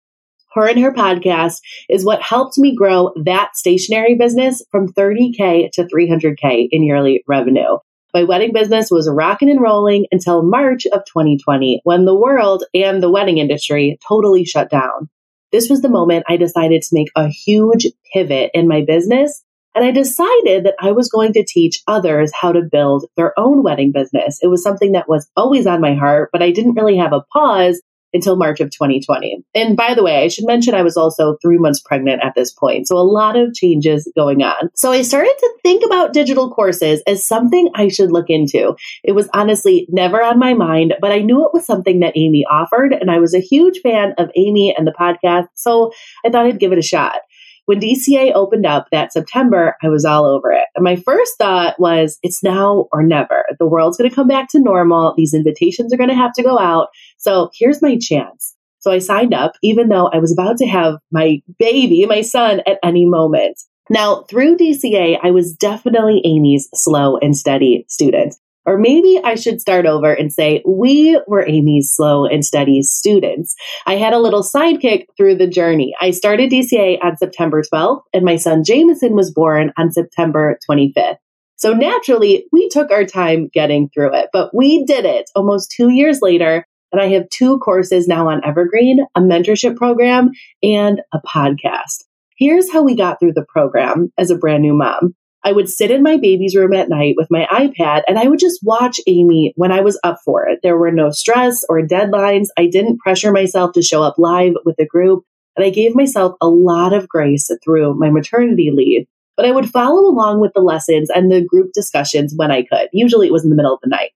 [0.54, 1.56] Her and her podcast
[1.88, 7.78] is what helped me grow that stationery business from 30K to 300K in yearly revenue.
[8.14, 13.02] My wedding business was rocking and rolling until March of 2020 when the world and
[13.02, 15.10] the wedding industry totally shut down.
[15.56, 19.42] This was the moment I decided to make a huge pivot in my business.
[19.74, 23.62] And I decided that I was going to teach others how to build their own
[23.62, 24.38] wedding business.
[24.42, 27.24] It was something that was always on my heart, but I didn't really have a
[27.32, 27.80] pause
[28.16, 29.44] until March of 2020.
[29.54, 32.52] And by the way, I should mention I was also three months pregnant at this
[32.52, 32.88] point.
[32.88, 34.70] So a lot of changes going on.
[34.74, 38.74] So I started to think about digital courses as something I should look into.
[39.04, 42.44] It was honestly never on my mind, but I knew it was something that Amy
[42.50, 42.92] offered.
[42.92, 45.48] And I was a huge fan of Amy and the podcast.
[45.54, 45.92] So
[46.24, 47.20] I thought I'd give it a shot.
[47.66, 50.64] When DCA opened up that September, I was all over it.
[50.74, 53.44] And my first thought was, it's now or never.
[53.58, 55.14] The world's going to come back to normal.
[55.16, 56.88] These invitations are going to have to go out.
[57.18, 58.54] So here's my chance.
[58.78, 62.60] So I signed up, even though I was about to have my baby, my son,
[62.66, 63.58] at any moment.
[63.90, 68.36] Now, through DCA, I was definitely Amy's slow and steady student.
[68.66, 73.54] Or maybe I should start over and say, we were Amy's slow and steady students.
[73.86, 75.94] I had a little sidekick through the journey.
[76.00, 81.18] I started DCA on September 12th, and my son Jameson was born on September 25th.
[81.54, 85.88] So naturally, we took our time getting through it, but we did it almost two
[85.88, 86.66] years later.
[86.92, 90.30] And I have two courses now on Evergreen, a mentorship program,
[90.62, 92.04] and a podcast.
[92.36, 95.14] Here's how we got through the program as a brand new mom.
[95.46, 98.40] I would sit in my baby's room at night with my iPad and I would
[98.40, 100.58] just watch Amy when I was up for it.
[100.64, 102.48] There were no stress or deadlines.
[102.56, 105.22] I didn't pressure myself to show up live with the group.
[105.54, 109.06] And I gave myself a lot of grace through my maternity leave.
[109.36, 112.88] But I would follow along with the lessons and the group discussions when I could.
[112.92, 114.10] Usually it was in the middle of the night.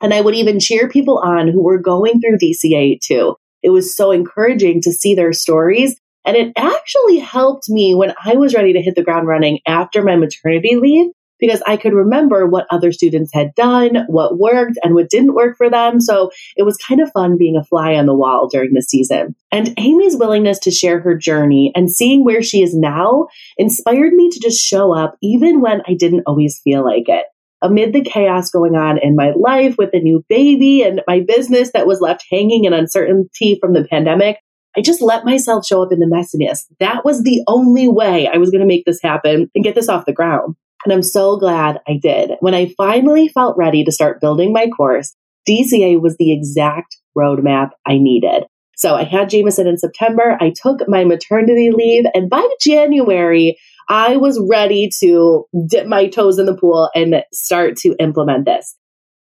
[0.00, 3.36] And I would even cheer people on who were going through DCA too.
[3.62, 8.34] It was so encouraging to see their stories and it actually helped me when I
[8.34, 11.10] was ready to hit the ground running after my maternity leave
[11.40, 15.56] because I could remember what other students had done, what worked and what didn't work
[15.56, 16.00] for them.
[16.00, 19.34] So it was kind of fun being a fly on the wall during the season.
[19.52, 23.26] And Amy's willingness to share her journey and seeing where she is now
[23.58, 27.26] inspired me to just show up even when I didn't always feel like it.
[27.62, 31.70] Amid the chaos going on in my life with a new baby and my business
[31.72, 34.38] that was left hanging in uncertainty from the pandemic,
[34.76, 36.64] I just let myself show up in the messiness.
[36.80, 39.88] That was the only way I was going to make this happen and get this
[39.88, 40.56] off the ground.
[40.84, 42.32] And I'm so glad I did.
[42.40, 45.14] When I finally felt ready to start building my course,
[45.48, 48.44] DCA was the exact roadmap I needed.
[48.76, 50.36] So I had Jameson in September.
[50.40, 53.56] I took my maternity leave and by January,
[53.88, 58.76] I was ready to dip my toes in the pool and start to implement this.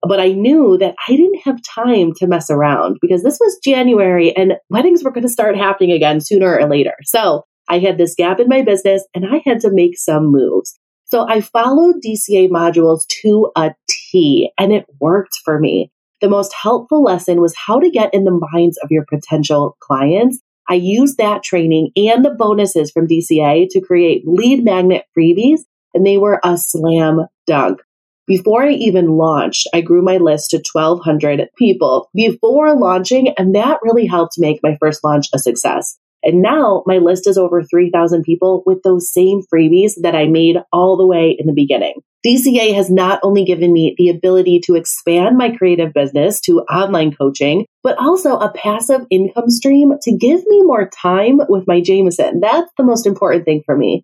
[0.02, 4.36] But I knew that I didn't have time to mess around because this was January
[4.36, 6.94] and weddings were going to start happening again sooner or later.
[7.04, 10.78] So I had this gap in my business and I had to make some moves.
[11.06, 15.92] So I followed DCA modules to a T and it worked for me.
[16.22, 20.40] The most helpful lesson was how to get in the minds of your potential clients.
[20.70, 25.60] I used that training and the bonuses from DCA to create lead magnet freebies
[25.94, 27.80] and they were a slam dunk.
[28.28, 33.80] Before I even launched, I grew my list to 1,200 people before launching, and that
[33.82, 35.98] really helped make my first launch a success.
[36.24, 40.58] And now my list is over 3,000 people with those same freebies that I made
[40.74, 42.02] all the way in the beginning.
[42.26, 47.16] DCA has not only given me the ability to expand my creative business to online
[47.16, 52.42] coaching, but also a passive income stream to give me more time with my Jameson.
[52.42, 54.04] That's the most important thing for me.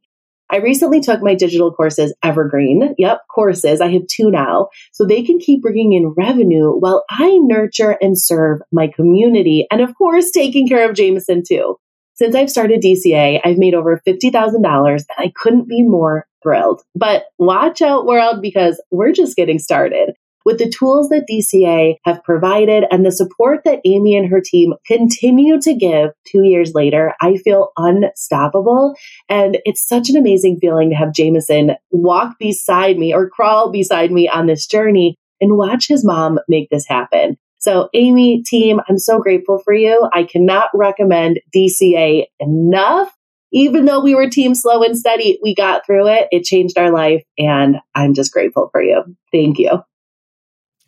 [0.50, 2.94] I recently took my digital courses evergreen.
[2.98, 3.82] Yep, courses.
[3.82, 4.70] I have two now.
[4.92, 9.66] So they can keep bringing in revenue while I nurture and serve my community.
[9.72, 11.78] And of course, taking care of Jameson too.
[12.16, 16.84] Since I've started DCA, I've made over $50,000 and I couldn't be more thrilled.
[16.94, 20.14] But watch out, world, because we're just getting started.
[20.46, 24.74] With the tools that DCA have provided and the support that Amy and her team
[24.86, 28.96] continue to give two years later, I feel unstoppable.
[29.30, 34.12] And it's such an amazing feeling to have Jameson walk beside me or crawl beside
[34.12, 37.38] me on this journey and watch his mom make this happen.
[37.60, 40.10] So, Amy, team, I'm so grateful for you.
[40.14, 43.16] I cannot recommend DCA enough.
[43.54, 46.28] Even though we were team slow and steady, we got through it.
[46.32, 49.04] It changed our life, and I'm just grateful for you.
[49.32, 49.82] Thank you.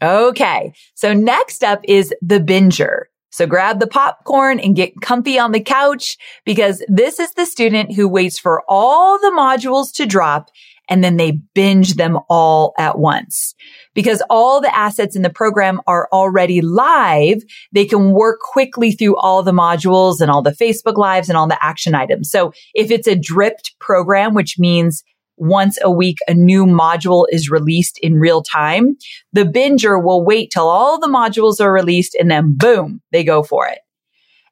[0.02, 0.74] Okay.
[0.94, 3.04] So, next up is the binger.
[3.36, 7.94] So grab the popcorn and get comfy on the couch because this is the student
[7.94, 10.50] who waits for all the modules to drop
[10.88, 13.54] and then they binge them all at once.
[13.94, 19.18] Because all the assets in the program are already live, they can work quickly through
[19.18, 22.30] all the modules and all the Facebook lives and all the action items.
[22.30, 25.04] So if it's a dripped program, which means
[25.38, 28.96] once a week a new module is released in real time,
[29.34, 33.44] the binger will wait till all the modules are released and then boom, they go
[33.44, 33.80] for it.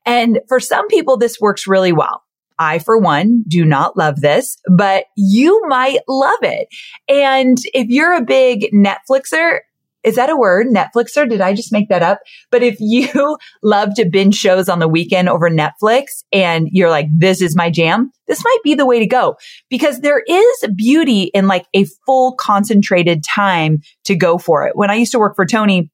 [0.06, 2.24] And for some people, this works really well.
[2.60, 6.68] I, for one, do not love this, but you might love it.
[7.08, 9.60] And if you're a big Netflixer,
[10.04, 10.68] is that a word?
[10.68, 11.30] Netflixer?
[11.30, 12.20] Did I just make that up?
[12.52, 17.08] But if you love to binge shows on the weekend over Netflix and you're like,
[17.16, 19.36] this is my jam, this might be the way to go
[19.70, 24.76] because there is beauty in like a full concentrated time to go for it.
[24.76, 25.90] When I used to work for Tony,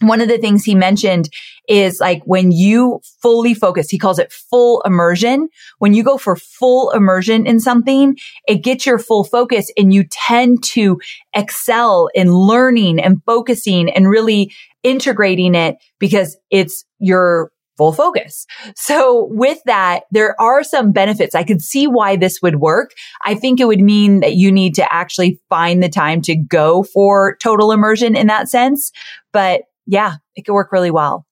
[0.00, 1.28] one of the things he mentioned
[1.68, 5.48] is like when you fully focus, he calls it full immersion.
[5.78, 8.16] When you go for full immersion in something,
[8.48, 11.00] it gets your full focus and you tend to
[11.34, 18.46] excel in learning and focusing and really integrating it because it's your full focus.
[18.76, 21.34] So with that, there are some benefits.
[21.34, 22.90] I could see why this would work.
[23.24, 26.82] I think it would mean that you need to actually find the time to go
[26.82, 28.92] for total immersion in that sense.
[29.32, 31.26] But yeah, it can work really well.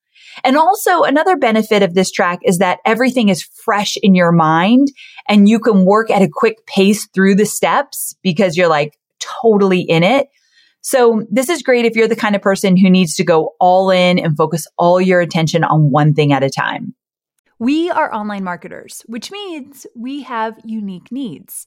[0.44, 4.88] And also another benefit of this track is that everything is fresh in your mind
[5.28, 9.80] and you can work at a quick pace through the steps because you're like totally
[9.80, 10.28] in it.
[10.80, 13.90] So this is great if you're the kind of person who needs to go all
[13.90, 16.94] in and focus all your attention on one thing at a time.
[17.58, 21.66] We are online marketers, which means we have unique needs.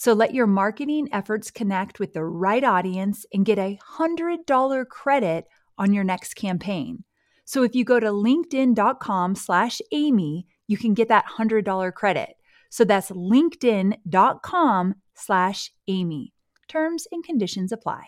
[0.00, 5.44] So let your marketing efforts connect with the right audience and get a $100 credit
[5.76, 7.04] on your next campaign.
[7.44, 12.30] So if you go to linkedin.com slash Amy, you can get that $100 credit.
[12.70, 16.32] So that's linkedin.com slash Amy.
[16.66, 18.04] Terms and conditions apply.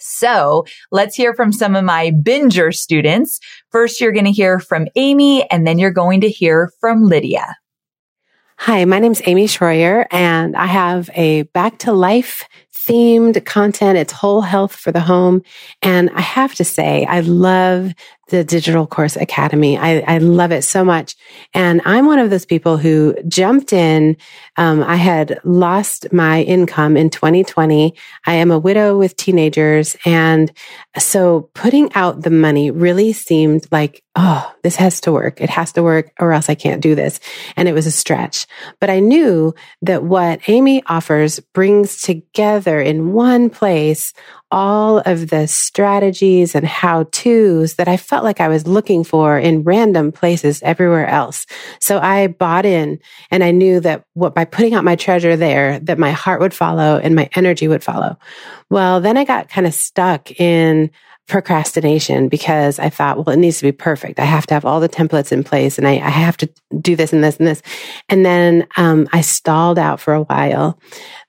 [0.00, 3.38] So let's hear from some of my binger students.
[3.70, 7.54] First, you're going to hear from Amy, and then you're going to hear from Lydia.
[8.58, 13.98] Hi, my name is Amy Schroyer, and I have a back to life themed content.
[13.98, 15.42] It's whole health for the home.
[15.82, 17.92] And I have to say, I love
[18.28, 19.78] the Digital Course Academy.
[19.78, 21.14] I, I love it so much.
[21.54, 24.16] And I'm one of those people who jumped in.
[24.56, 27.94] Um, I had lost my income in 2020.
[28.26, 29.96] I am a widow with teenagers.
[30.04, 30.50] And
[30.98, 35.40] so putting out the money really seemed like, oh, this has to work.
[35.40, 37.20] It has to work or else I can't do this.
[37.54, 38.46] And it was a stretch.
[38.80, 44.14] But I knew that what Amy offers brings together in one place
[44.50, 49.38] all of the strategies and how to's that I felt like I was looking for
[49.38, 51.46] in random places everywhere else.
[51.80, 52.98] So I bought in
[53.30, 56.54] and I knew that what by putting out my treasure there, that my heart would
[56.54, 58.18] follow and my energy would follow.
[58.70, 60.90] Well, then I got kind of stuck in
[61.28, 64.20] procrastination because I thought, well, it needs to be perfect.
[64.20, 66.48] I have to have all the templates in place and I, I have to
[66.80, 67.62] do this and this and this.
[68.08, 70.78] And then um, I stalled out for a while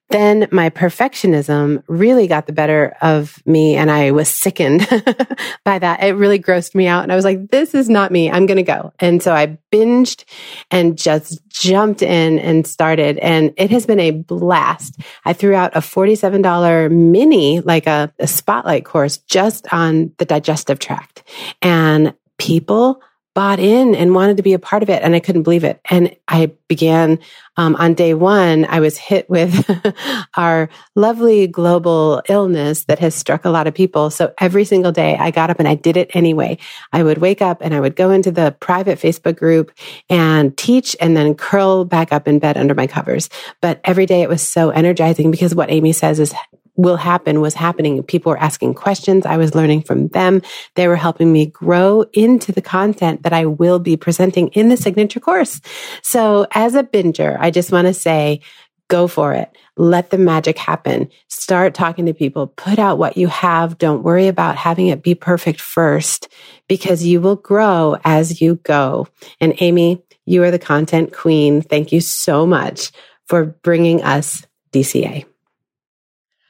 [0.10, 4.88] then my perfectionism really got the better of me and I was sickened
[5.66, 6.02] by that.
[6.02, 7.04] It really grossed me out.
[7.04, 8.32] And I was like, this is not me.
[8.32, 8.94] I'm going to go.
[9.00, 10.24] And so I binged
[10.72, 13.18] and just jumped in and started.
[13.18, 15.00] And it has been a blast.
[15.26, 20.80] I threw out a $47 mini, like a, a spotlight course just on the digestive
[20.80, 21.24] tract
[21.62, 23.02] and people
[23.38, 25.04] bought in and wanted to be a part of it.
[25.04, 25.80] And I couldn't believe it.
[25.92, 27.20] And I began
[27.56, 29.70] um, on day one, I was hit with
[30.36, 34.10] our lovely global illness that has struck a lot of people.
[34.10, 36.58] So every single day I got up and I did it anyway.
[36.92, 39.72] I would wake up and I would go into the private Facebook group
[40.10, 43.30] and teach and then curl back up in bed under my covers.
[43.62, 46.34] But every day it was so energizing because what Amy says is
[46.78, 48.02] will happen was happening.
[48.04, 49.26] People were asking questions.
[49.26, 50.42] I was learning from them.
[50.76, 54.78] They were helping me grow into the content that I will be presenting in the
[54.78, 55.60] signature course.
[56.04, 58.42] So as a binger, I just want to say,
[58.88, 59.50] go for it.
[59.76, 61.10] Let the magic happen.
[61.28, 62.48] Start talking to people.
[62.48, 63.78] Put out what you have.
[63.78, 66.30] Don't worry about having it be perfect first
[66.68, 69.08] because you will grow as you go.
[69.42, 71.62] And Amy, you are the content queen.
[71.62, 72.92] Thank you so much
[73.26, 75.26] for bringing us DCA.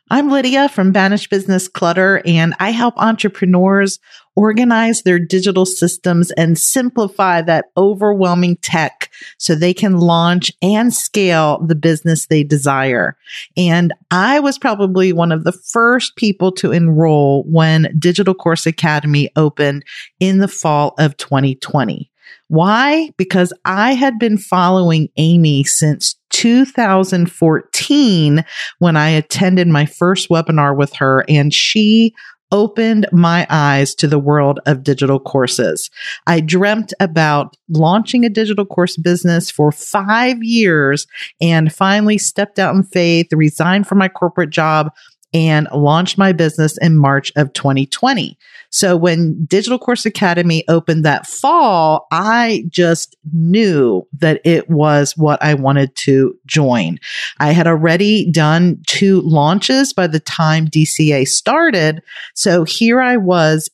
[0.10, 3.99] I'm Lydia from Banish Business Clutter, and I help entrepreneurs
[4.38, 11.60] organize their digital systems and simplify that overwhelming tech so they can launch and scale
[11.60, 13.18] the business they desire.
[13.58, 19.30] And I was probably one of the first people to enroll when Digital Course Academy
[19.36, 19.84] opened
[20.22, 22.10] in the fall of 2020.
[22.47, 23.10] Why?
[23.18, 28.45] Because I had been following Amy since 2014
[28.77, 32.13] when I attended my first webinar with her and she
[32.51, 35.89] opened my eyes to the world of digital courses.
[36.27, 41.07] I dreamt about launching a digital course business for five years
[41.41, 44.91] and finally stepped out in faith, resigned from my corporate job
[45.34, 48.38] and launched my business in March of 2020.
[48.69, 55.41] So when Digital Course Academy opened that fall, I just knew that it was what
[55.41, 56.99] I wanted to join.
[57.39, 62.01] I had already done two launches by the time DCA started.
[62.34, 63.69] So here I was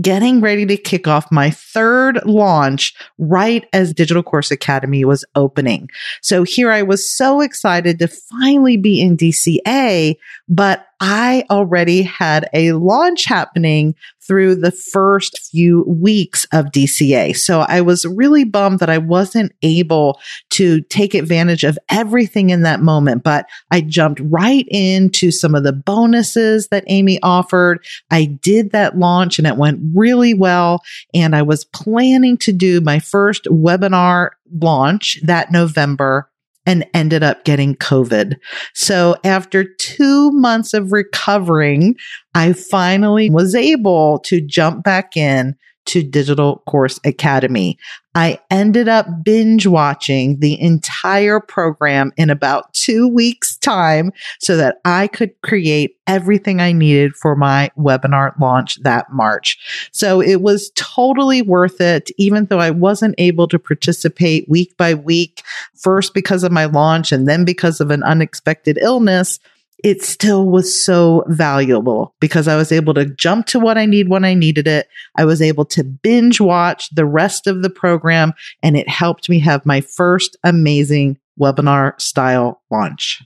[0.00, 5.88] getting ready to kick off my third launch right as Digital Course Academy was opening.
[6.22, 10.16] So here I was so excited to finally be in DCA,
[10.50, 17.36] but I already had a launch happening through the first few weeks of DCA.
[17.36, 20.20] So I was really bummed that I wasn't able
[20.50, 25.62] to take advantage of everything in that moment, but I jumped right into some of
[25.62, 27.84] the bonuses that Amy offered.
[28.10, 30.82] I did that launch and it went really well.
[31.14, 36.29] And I was planning to do my first webinar launch that November
[36.66, 38.36] and ended up getting COVID.
[38.74, 41.96] So after two months of recovering,
[42.34, 45.56] I finally was able to jump back in
[45.90, 47.76] to Digital Course Academy.
[48.14, 54.76] I ended up binge watching the entire program in about two weeks time so that
[54.84, 59.58] I could create everything I needed for my webinar launch that March.
[59.90, 64.94] So it was totally worth it, even though I wasn't able to participate week by
[64.94, 65.42] week,
[65.74, 69.40] first because of my launch and then because of an unexpected illness
[69.82, 74.08] it still was so valuable because I was able to jump to what I need
[74.08, 74.88] when I needed it.
[75.16, 79.38] I was able to binge watch the rest of the program and it helped me
[79.40, 83.22] have my first amazing webinar style launch.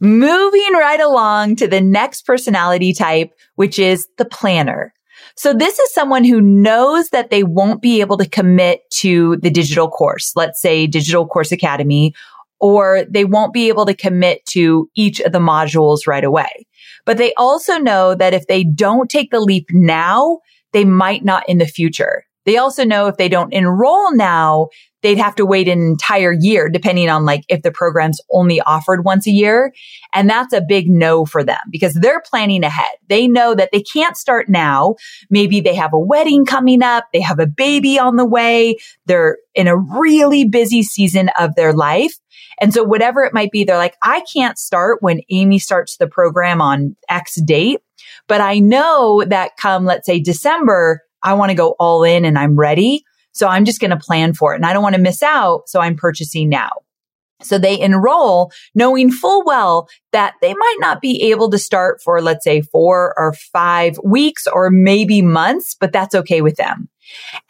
[0.00, 4.94] Moving right along to the next personality type, which is the planner.
[5.34, 9.50] So this is someone who knows that they won't be able to commit to the
[9.50, 12.14] digital course, let's say Digital Course Academy
[12.60, 16.66] or they won't be able to commit to each of the modules right away.
[17.04, 20.38] But they also know that if they don't take the leap now,
[20.72, 22.24] they might not in the future.
[22.44, 24.68] They also know if they don't enroll now,
[25.02, 29.04] they'd have to wait an entire year, depending on like if the program's only offered
[29.04, 29.72] once a year.
[30.14, 32.96] And that's a big no for them because they're planning ahead.
[33.08, 34.96] They know that they can't start now.
[35.30, 37.08] Maybe they have a wedding coming up.
[37.12, 38.76] They have a baby on the way.
[39.06, 42.14] They're in a really busy season of their life.
[42.60, 46.06] And so whatever it might be, they're like, I can't start when Amy starts the
[46.06, 47.80] program on X date,
[48.26, 52.38] but I know that come, let's say December, I want to go all in and
[52.38, 53.04] I'm ready.
[53.32, 55.68] So I'm just going to plan for it and I don't want to miss out.
[55.68, 56.70] So I'm purchasing now.
[57.40, 62.20] So they enroll knowing full well that they might not be able to start for,
[62.20, 66.88] let's say four or five weeks or maybe months, but that's okay with them.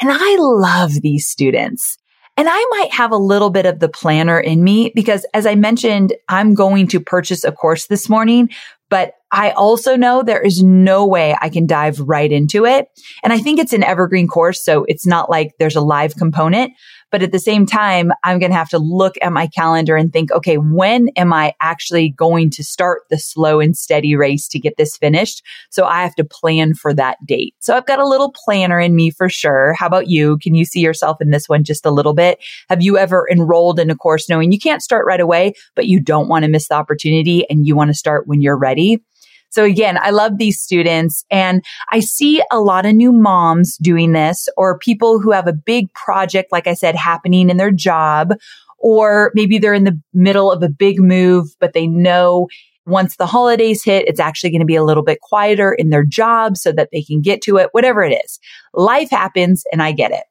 [0.00, 1.96] And I love these students.
[2.38, 5.56] And I might have a little bit of the planner in me because as I
[5.56, 8.50] mentioned, I'm going to purchase a course this morning,
[8.88, 12.86] but I also know there is no way I can dive right into it.
[13.24, 14.64] And I think it's an evergreen course.
[14.64, 16.74] So it's not like there's a live component,
[17.10, 20.12] but at the same time, I'm going to have to look at my calendar and
[20.12, 24.58] think, okay, when am I actually going to start the slow and steady race to
[24.58, 25.42] get this finished?
[25.70, 27.54] So I have to plan for that date.
[27.60, 29.74] So I've got a little planner in me for sure.
[29.74, 30.38] How about you?
[30.38, 32.38] Can you see yourself in this one just a little bit?
[32.68, 36.00] Have you ever enrolled in a course knowing you can't start right away, but you
[36.00, 39.02] don't want to miss the opportunity and you want to start when you're ready?
[39.50, 44.12] So again, I love these students and I see a lot of new moms doing
[44.12, 48.34] this or people who have a big project, like I said, happening in their job,
[48.78, 52.48] or maybe they're in the middle of a big move, but they know
[52.86, 56.04] once the holidays hit, it's actually going to be a little bit quieter in their
[56.04, 58.38] job so that they can get to it, whatever it is.
[58.72, 60.24] Life happens and I get it.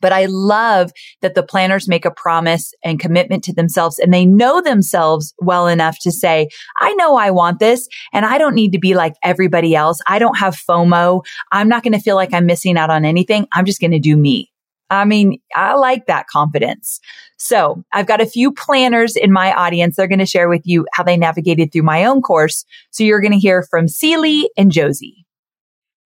[0.00, 0.92] But I love
[1.22, 5.66] that the planners make a promise and commitment to themselves and they know themselves well
[5.66, 9.14] enough to say, I know I want this and I don't need to be like
[9.22, 10.00] everybody else.
[10.06, 11.24] I don't have FOMO.
[11.52, 13.46] I'm not going to feel like I'm missing out on anything.
[13.52, 14.50] I'm just going to do me.
[14.90, 17.00] I mean, I like that confidence.
[17.38, 19.96] So I've got a few planners in my audience.
[19.96, 22.64] They're going to share with you how they navigated through my own course.
[22.90, 25.23] So you're going to hear from Celie and Josie.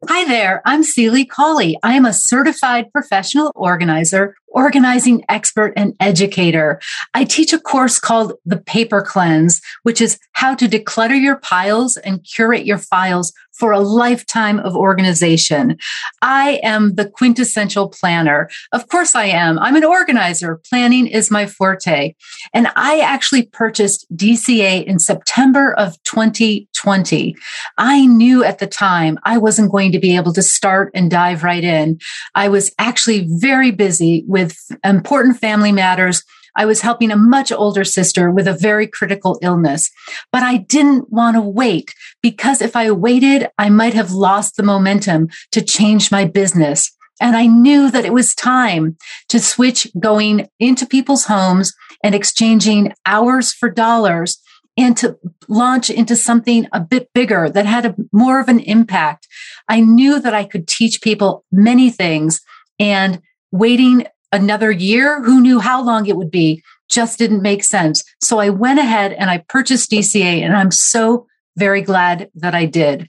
[0.07, 1.76] Hi there, I'm Celie Colley.
[1.82, 6.80] I am a certified professional organizer, organizing expert, and educator.
[7.14, 11.96] I teach a course called The Paper Cleanse, which is how to declutter your piles
[11.99, 15.76] and curate your files for a lifetime of organization.
[16.22, 18.49] I am the quintessential planner.
[18.72, 19.59] Of course I am.
[19.59, 20.61] I'm an organizer.
[20.70, 22.14] Planning is my forte.
[22.55, 27.36] And I actually purchased DCA in September of 2020.
[27.78, 31.42] I knew at the time I wasn't going to be able to start and dive
[31.42, 31.99] right in.
[32.36, 34.38] I was actually very busy with
[34.84, 36.22] important family matters
[36.59, 39.91] I was helping a much older sister with a very critical illness,
[40.32, 44.64] but I didn't want to wait because if I waited, I might have lost the
[44.64, 46.91] momentum to change my business.
[47.20, 48.97] And I knew that it was time
[49.28, 51.72] to switch going into people's homes
[52.03, 54.39] and exchanging hours for dollars
[54.76, 55.16] and to
[55.49, 59.28] launch into something a bit bigger that had a, more of an impact.
[59.68, 62.41] I knew that I could teach people many things
[62.80, 63.20] and
[63.51, 65.22] waiting another year.
[65.22, 66.62] Who knew how long it would be?
[66.89, 68.03] Just didn't make sense.
[68.20, 71.26] So I went ahead and I purchased DCA, and I'm so
[71.57, 73.09] very glad that I did.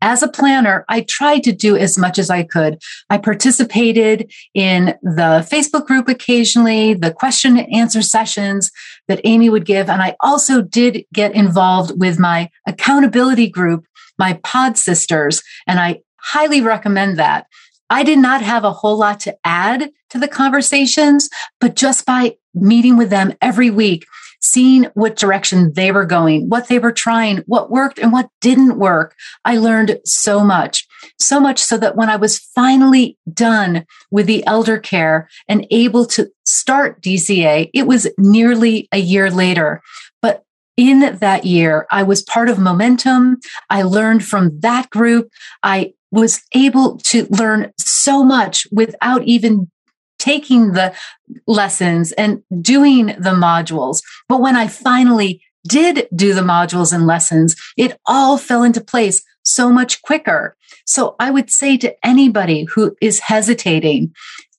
[0.00, 2.78] As a planner, I tried to do as much as I could.
[3.08, 8.70] I participated in the Facebook group occasionally, the question and answer sessions
[9.08, 9.88] that Amy would give.
[9.88, 13.86] And I also did get involved with my accountability group,
[14.18, 15.42] my pod sisters.
[15.66, 17.46] And I highly recommend that.
[17.94, 21.30] I did not have a whole lot to add to the conversations,
[21.60, 24.04] but just by meeting with them every week,
[24.40, 28.80] seeing what direction they were going, what they were trying, what worked and what didn't
[28.80, 29.14] work,
[29.44, 30.88] I learned so much.
[31.20, 36.04] So much so that when I was finally done with the elder care and able
[36.06, 39.80] to start DCA, it was nearly a year later.
[40.20, 40.42] But
[40.76, 43.38] in that year, I was part of Momentum.
[43.70, 45.30] I learned from that group.
[45.62, 49.70] I was able to learn so much without even
[50.18, 50.94] taking the
[51.46, 54.00] lessons and doing the modules.
[54.28, 59.22] But when I finally did do the modules and lessons, it all fell into place
[59.42, 60.56] so much quicker.
[60.86, 64.14] So I would say to anybody who is hesitating,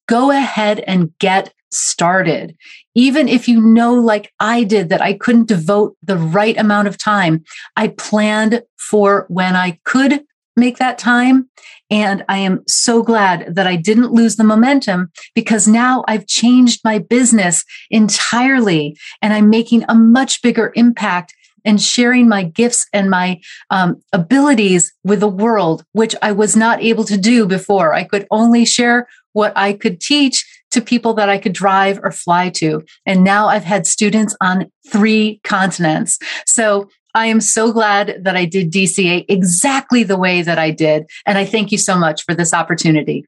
[0.08, 2.56] go ahead and get started.
[2.96, 6.98] Even if you know, like I did, that I couldn't devote the right amount of
[6.98, 7.44] time,
[7.76, 10.24] I planned for when I could
[10.56, 11.50] make that time.
[11.90, 16.82] And I am so glad that I didn't lose the momentum because now I've changed
[16.84, 23.10] my business entirely and I'm making a much bigger impact and sharing my gifts and
[23.10, 23.40] my
[23.72, 27.94] um, abilities with the world, which I was not able to do before.
[27.94, 32.12] I could only share what I could teach to people that I could drive or
[32.12, 32.84] fly to.
[33.06, 36.20] And now I've had students on three continents.
[36.46, 41.06] So I am so glad that I did DCA exactly the way that I did.
[41.26, 43.26] And I thank you so much for this opportunity.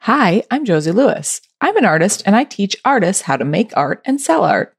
[0.00, 1.42] Hi, I'm Josie Lewis.
[1.60, 4.74] I'm an artist and I teach artists how to make art and sell art.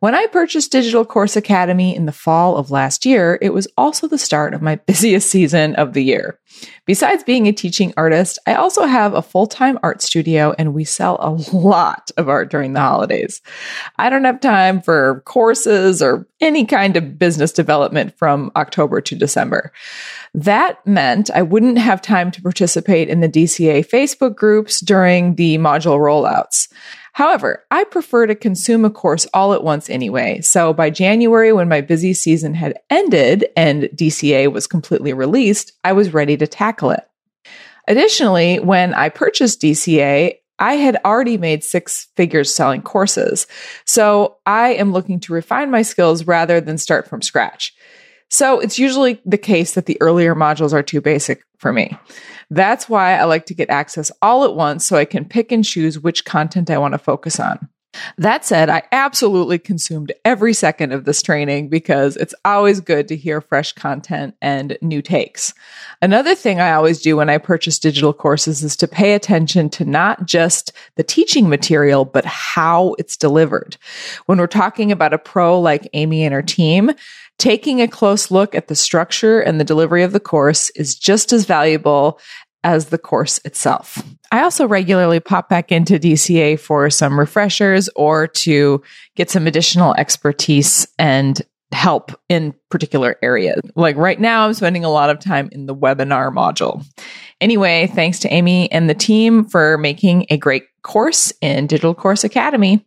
[0.00, 4.06] When I purchased Digital Course Academy in the fall of last year, it was also
[4.06, 6.38] the start of my busiest season of the year.
[6.86, 10.84] Besides being a teaching artist, I also have a full time art studio and we
[10.84, 13.42] sell a lot of art during the holidays.
[13.96, 19.16] I don't have time for courses or any kind of business development from October to
[19.16, 19.72] December.
[20.32, 25.58] That meant I wouldn't have time to participate in the DCA Facebook groups during the
[25.58, 26.68] module rollouts.
[27.18, 30.40] However, I prefer to consume a course all at once anyway.
[30.40, 35.94] So by January, when my busy season had ended and DCA was completely released, I
[35.94, 37.04] was ready to tackle it.
[37.88, 43.48] Additionally, when I purchased DCA, I had already made six figures selling courses.
[43.84, 47.74] So I am looking to refine my skills rather than start from scratch.
[48.30, 51.96] So it's usually the case that the earlier modules are too basic for me.
[52.50, 55.64] That's why I like to get access all at once so I can pick and
[55.64, 57.68] choose which content I want to focus on.
[58.18, 63.16] That said, I absolutely consumed every second of this training because it's always good to
[63.16, 65.54] hear fresh content and new takes.
[66.02, 69.84] Another thing I always do when I purchase digital courses is to pay attention to
[69.84, 73.76] not just the teaching material, but how it's delivered.
[74.26, 76.92] When we're talking about a pro like Amy and her team,
[77.38, 81.32] taking a close look at the structure and the delivery of the course is just
[81.32, 82.18] as valuable
[82.64, 84.02] as the course itself.
[84.32, 88.82] I also regularly pop back into DCA for some refreshers or to
[89.14, 91.40] get some additional expertise and
[91.72, 93.60] help in particular areas.
[93.76, 96.84] Like right now, I'm spending a lot of time in the webinar module.
[97.40, 102.24] Anyway, thanks to Amy and the team for making a great course in Digital Course
[102.24, 102.84] Academy.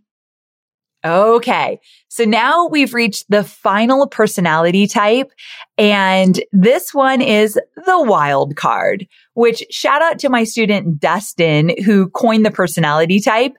[1.03, 1.79] Okay.
[2.09, 5.31] So now we've reached the final personality type.
[5.77, 12.09] And this one is the wild card, which shout out to my student Dustin, who
[12.09, 13.53] coined the personality type.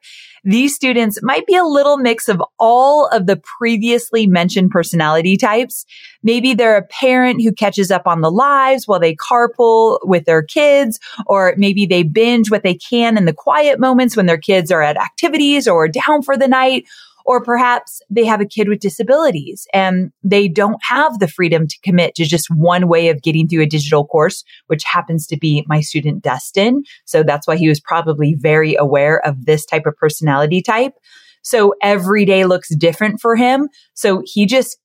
[0.45, 5.85] These students might be a little mix of all of the previously mentioned personality types.
[6.25, 10.43] Maybe they're a parent who catches up on the lives while they carpool with their
[10.43, 14.73] kids, or maybe they binge what they can in the quiet moments when their kids
[14.73, 16.87] are at activities or down for the night
[17.25, 21.79] or perhaps they have a kid with disabilities and they don't have the freedom to
[21.83, 25.65] commit to just one way of getting through a digital course, which happens to be
[25.67, 26.83] my student Dustin.
[27.05, 30.95] So that's why he was probably very aware of this type of personality type.
[31.43, 33.69] So every day looks different for him.
[33.95, 34.79] So he just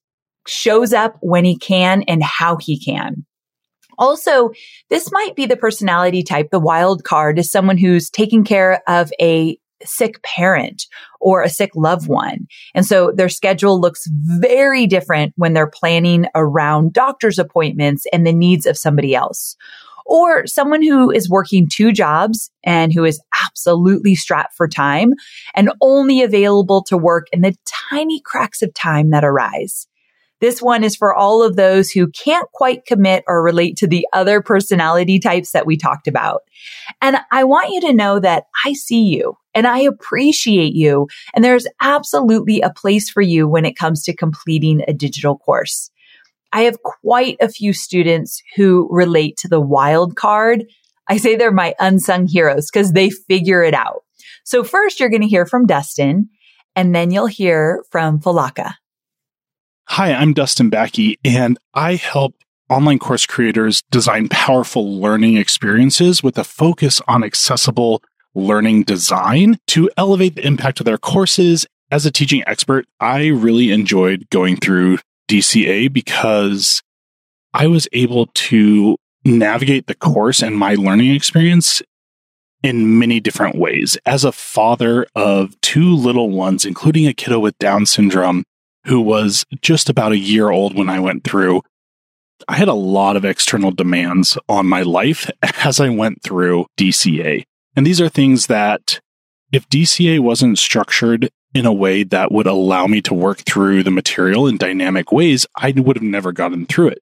[0.47, 3.25] shows up when he can and how he can.
[3.99, 4.51] Also,
[4.89, 6.49] this might be the personality type.
[6.51, 10.85] The wild card is someone who's taking care of a sick parent
[11.19, 12.47] or a sick loved one.
[12.73, 18.33] And so their schedule looks very different when they're planning around doctor's appointments and the
[18.33, 19.55] needs of somebody else.
[20.05, 25.13] Or someone who is working two jobs and who is absolutely strapped for time
[25.53, 27.55] and only available to work in the
[27.89, 29.85] tiny cracks of time that arise.
[30.39, 34.07] This one is for all of those who can't quite commit or relate to the
[34.13, 36.41] other personality types that we talked about.
[37.01, 41.07] And I want you to know that I see you and I appreciate you.
[41.33, 45.89] And there's absolutely a place for you when it comes to completing a digital course.
[46.53, 50.65] I have quite a few students who relate to the wild card.
[51.09, 54.03] I say they're my unsung heroes because they figure it out.
[54.43, 56.29] So first you're going to hear from Dustin
[56.75, 58.75] and then you'll hear from Falaka.
[59.87, 62.35] Hi, I'm Dustin Backey, and I help
[62.69, 68.03] online course creators design powerful learning experiences with a focus on accessible
[68.37, 71.65] learning design to elevate the impact of their courses.
[71.89, 76.81] As a teaching expert, I really enjoyed going through DCA because
[77.53, 81.81] I was able to navigate the course and my learning experience
[82.63, 83.97] in many different ways.
[84.05, 88.43] As a father of two little ones, including a kiddo with Down syndrome,
[88.85, 91.61] who was just about a year old when I went through.
[92.47, 95.29] I had a lot of external demands on my life
[95.63, 97.43] as I went through DCA.
[97.77, 98.99] And these are things that
[99.53, 103.91] if DCA wasn't structured in a way that would allow me to work through the
[103.91, 106.99] material in dynamic ways, I would have never gotten through it.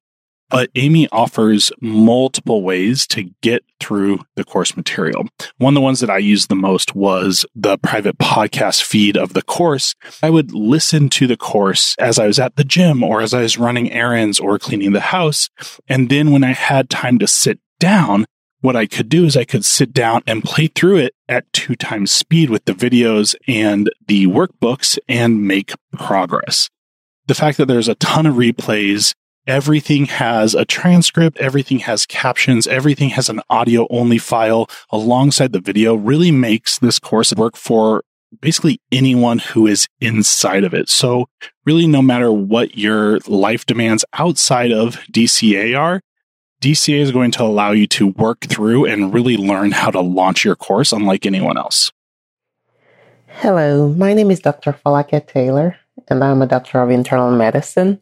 [0.49, 5.27] but Amy offers multiple ways to get through the course material.
[5.57, 9.33] One of the ones that I used the most was the private podcast feed of
[9.33, 9.95] the course.
[10.21, 13.41] I would listen to the course as I was at the gym or as I
[13.41, 15.49] was running errands or cleaning the house.
[15.87, 18.25] And then when I had time to sit down,
[18.65, 21.75] what I could do is I could sit down and play through it at two
[21.75, 26.69] times speed with the videos and the workbooks and make progress.
[27.27, 29.13] The fact that there's a ton of replays
[29.47, 35.59] Everything has a transcript, everything has captions, everything has an audio only file alongside the
[35.59, 38.03] video really makes this course work for
[38.41, 40.89] basically anyone who is inside of it.
[40.89, 41.27] So
[41.63, 46.01] really, no matter what your life demands outside of DCA are,
[46.65, 50.43] DCA is going to allow you to work through and really learn how to launch
[50.43, 51.91] your course unlike anyone else.
[53.27, 54.73] Hello, my name is Dr.
[54.73, 58.01] Falake Taylor, and I'm a doctor of internal medicine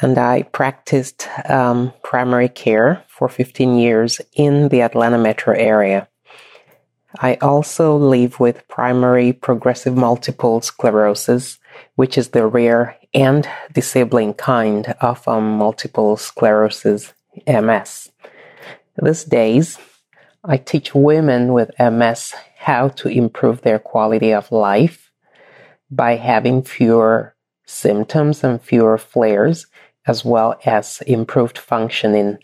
[0.00, 6.08] and I practiced um, primary care for 15 years in the Atlanta metro area.
[7.18, 11.58] I also live with primary progressive multiple sclerosis,
[11.96, 17.12] which is the rare and disabling kind of um, multiple sclerosis,
[17.46, 18.10] MS.
[19.02, 19.78] These days,
[20.44, 25.10] I teach women with MS how to improve their quality of life
[25.90, 27.34] by having fewer
[27.66, 29.66] symptoms and fewer flares
[30.06, 32.38] as well as improved functioning.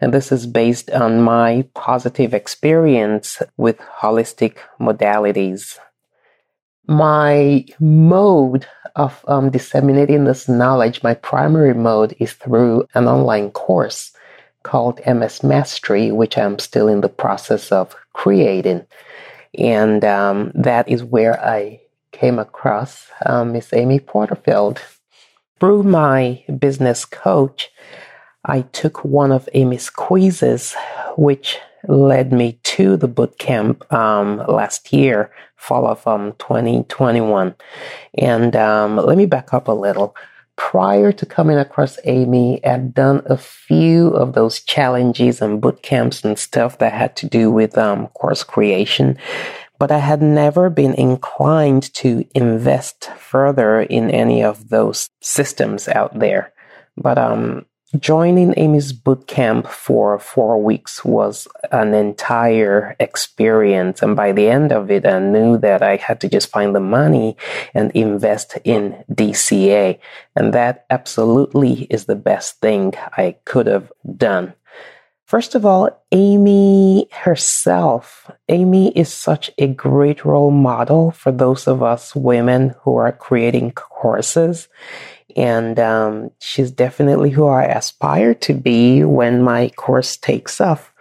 [0.00, 5.78] And this is based on my positive experience with holistic modalities.
[6.86, 8.66] My mode
[8.96, 14.11] of um, disseminating this knowledge, my primary mode is through an online course
[14.62, 18.86] called MS Mastery, which I'm still in the process of creating.
[19.58, 21.80] And um, that is where I
[22.12, 24.80] came across um, Miss Amy Porterfield
[25.62, 27.70] through my business coach,
[28.44, 30.74] I took one of Amy's quizzes,
[31.16, 31.56] which
[31.86, 37.54] led me to the boot camp um, last year, fall of um, 2021.
[38.18, 40.16] And um, let me back up a little.
[40.56, 46.24] Prior to coming across Amy, I'd done a few of those challenges and boot camps
[46.24, 49.18] and stuff that had to do with um, course creation
[49.82, 56.16] but I had never been inclined to invest further in any of those systems out
[56.16, 56.52] there.
[56.96, 57.66] But um,
[57.98, 64.02] joining Amy's boot camp for four weeks was an entire experience.
[64.02, 66.80] And by the end of it, I knew that I had to just find the
[66.80, 67.36] money
[67.74, 69.98] and invest in DCA.
[70.34, 74.54] And that absolutely is the best thing I could have done.
[75.32, 78.30] First of all, Amy herself.
[78.50, 83.72] Amy is such a great role model for those of us women who are creating
[83.72, 84.68] courses.
[85.36, 90.92] And um, she's definitely who I aspire to be when my course takes off.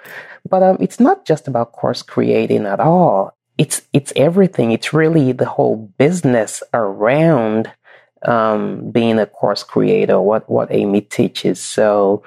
[0.50, 3.36] But um, it's not just about course creating at all.
[3.58, 4.72] It's it's everything.
[4.72, 7.72] It's really the whole business around
[8.24, 10.20] um, being a course creator.
[10.20, 11.60] What what Amy teaches.
[11.62, 12.24] So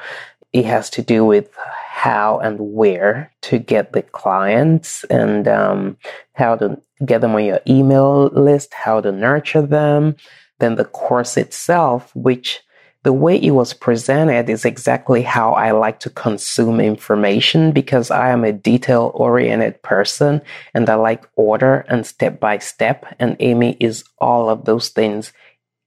[0.53, 5.97] it has to do with how and where to get the clients and um,
[6.35, 10.15] how to get them on your email list, how to nurture them.
[10.61, 12.61] Then the course itself, which
[13.05, 18.31] the way it was presented is exactly how I like to consume information because I
[18.31, 20.41] am a detail oriented person
[20.73, 23.05] and I like order and step by step.
[23.19, 25.35] And Amy is all of those things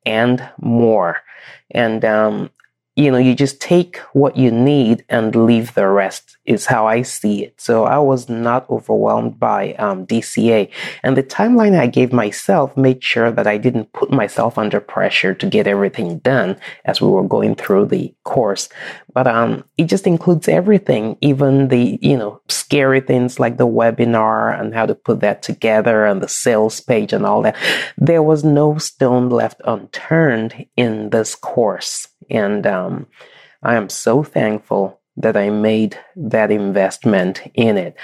[0.05, 1.17] and more.
[1.71, 2.51] And um,
[2.97, 7.03] you know, you just take what you need and leave the rest is how I
[7.03, 7.61] see it.
[7.61, 10.71] So I was not overwhelmed by um, DCA.
[11.03, 15.35] And the timeline I gave myself made sure that I didn't put myself under pressure
[15.35, 18.67] to get everything done as we were going through the course.
[19.13, 24.59] But um, it just includes everything, even the, you know, scary things like the webinar
[24.59, 27.55] and how to put that together and the sales page and all that.
[27.95, 32.07] There was no stone left unturned in this course.
[32.29, 33.07] And um,
[33.63, 37.95] I am so thankful that I made that investment in it.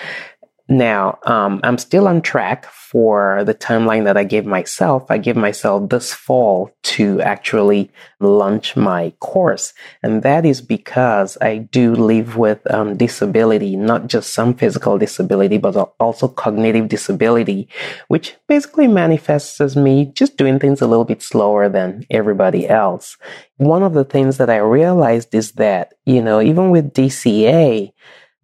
[0.74, 5.06] Now, um, I'm still on track for the timeline that I gave myself.
[5.08, 9.74] I gave myself this fall to actually launch my course.
[10.02, 15.60] And that is because I do live with um, disability, not just some physical disability,
[15.60, 17.70] but also cognitive disability,
[18.08, 23.16] which basically manifests as me just doing things a little bit slower than everybody else.
[23.58, 27.94] One of the things that I realized is that, you know, even with DCA,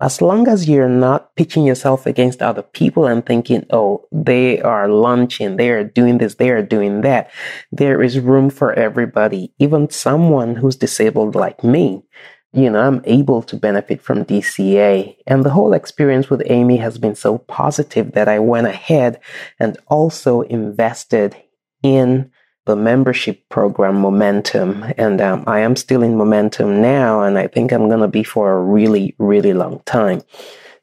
[0.01, 4.87] as long as you're not pitching yourself against other people and thinking, oh, they are
[4.87, 7.29] launching, they are doing this, they are doing that,
[7.71, 12.03] there is room for everybody, even someone who's disabled like me.
[12.53, 15.15] you know, I'm able to benefit from DCA.
[15.27, 19.19] And the whole experience with Amy has been so positive that I went ahead
[19.59, 21.35] and also invested
[21.83, 22.31] in
[22.69, 24.85] the membership program Momentum.
[24.95, 28.23] And um, I am still in Momentum now, and I think I'm going to be
[28.23, 30.21] for a really, really long time.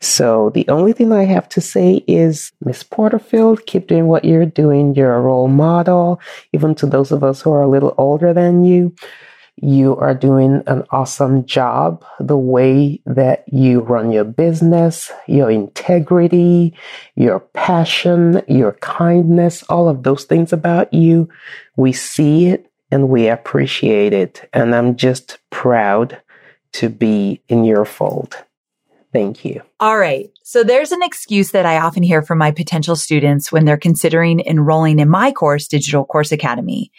[0.00, 4.46] So the only thing I have to say is, Miss Porterfield, keep doing what you're
[4.46, 4.96] doing.
[4.96, 6.20] You're a role model,
[6.52, 8.92] even to those of us who are a little older than you.
[9.56, 12.04] You are doing an awesome job.
[12.20, 16.74] The way that you run your business, your integrity,
[17.14, 21.28] your passion, your kindness, all of those things about you,
[21.76, 24.48] we see it and we appreciate it.
[24.52, 26.20] And I'm just proud
[26.72, 28.44] to be in your fold.
[29.12, 29.62] Thank you.
[29.80, 30.30] All right.
[30.42, 34.40] So there's an excuse that I often hear from my potential students when they're considering
[34.40, 36.90] enrolling in my course, Digital Course Academy.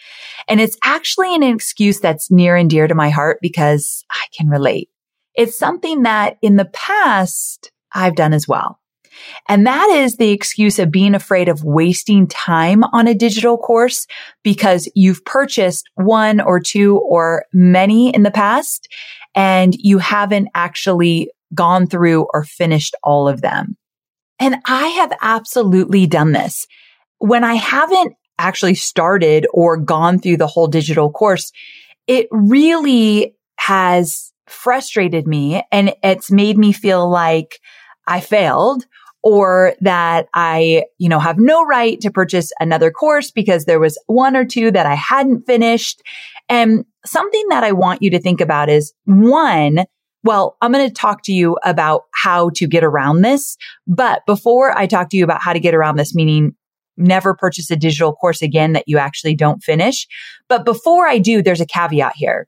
[0.48, 4.48] And it's actually an excuse that's near and dear to my heart because I can
[4.48, 4.88] relate.
[5.34, 8.80] It's something that in the past I've done as well.
[9.48, 14.06] And that is the excuse of being afraid of wasting time on a digital course
[14.42, 18.88] because you've purchased one or two or many in the past
[19.34, 23.76] and you haven't actually gone through or finished all of them.
[24.38, 26.66] And I have absolutely done this.
[27.18, 31.50] When I haven't actually started or gone through the whole digital course,
[32.06, 37.60] it really has frustrated me and it's made me feel like
[38.06, 38.84] I failed
[39.22, 43.98] or that I, you know, have no right to purchase another course because there was
[44.06, 46.02] one or two that I hadn't finished.
[46.48, 49.84] And something that I want you to think about is one,
[50.28, 53.56] well, I'm going to talk to you about how to get around this.
[53.86, 56.54] But before I talk to you about how to get around this, meaning
[56.98, 60.06] never purchase a digital course again that you actually don't finish.
[60.46, 62.46] But before I do, there's a caveat here.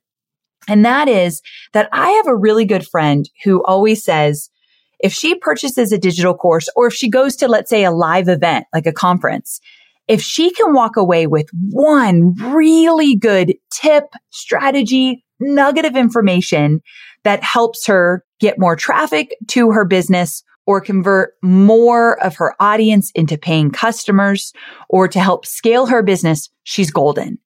[0.68, 1.40] And that is
[1.72, 4.50] that I have a really good friend who always says,
[4.98, 8.28] if she purchases a digital course or if she goes to, let's say, a live
[8.28, 9.58] event, like a conference,
[10.06, 16.82] if she can walk away with one really good tip, strategy, nugget of information
[17.24, 23.10] that helps her get more traffic to her business or convert more of her audience
[23.14, 24.52] into paying customers
[24.88, 27.38] or to help scale her business, she's golden.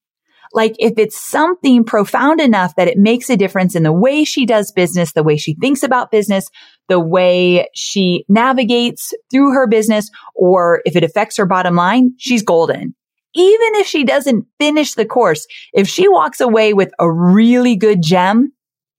[0.52, 4.46] Like if it's something profound enough that it makes a difference in the way she
[4.46, 6.48] does business, the way she thinks about business,
[6.88, 12.42] the way she navigates through her business, or if it affects her bottom line, she's
[12.42, 12.94] golden.
[13.34, 18.00] Even if she doesn't finish the course, if she walks away with a really good
[18.00, 18.52] gem,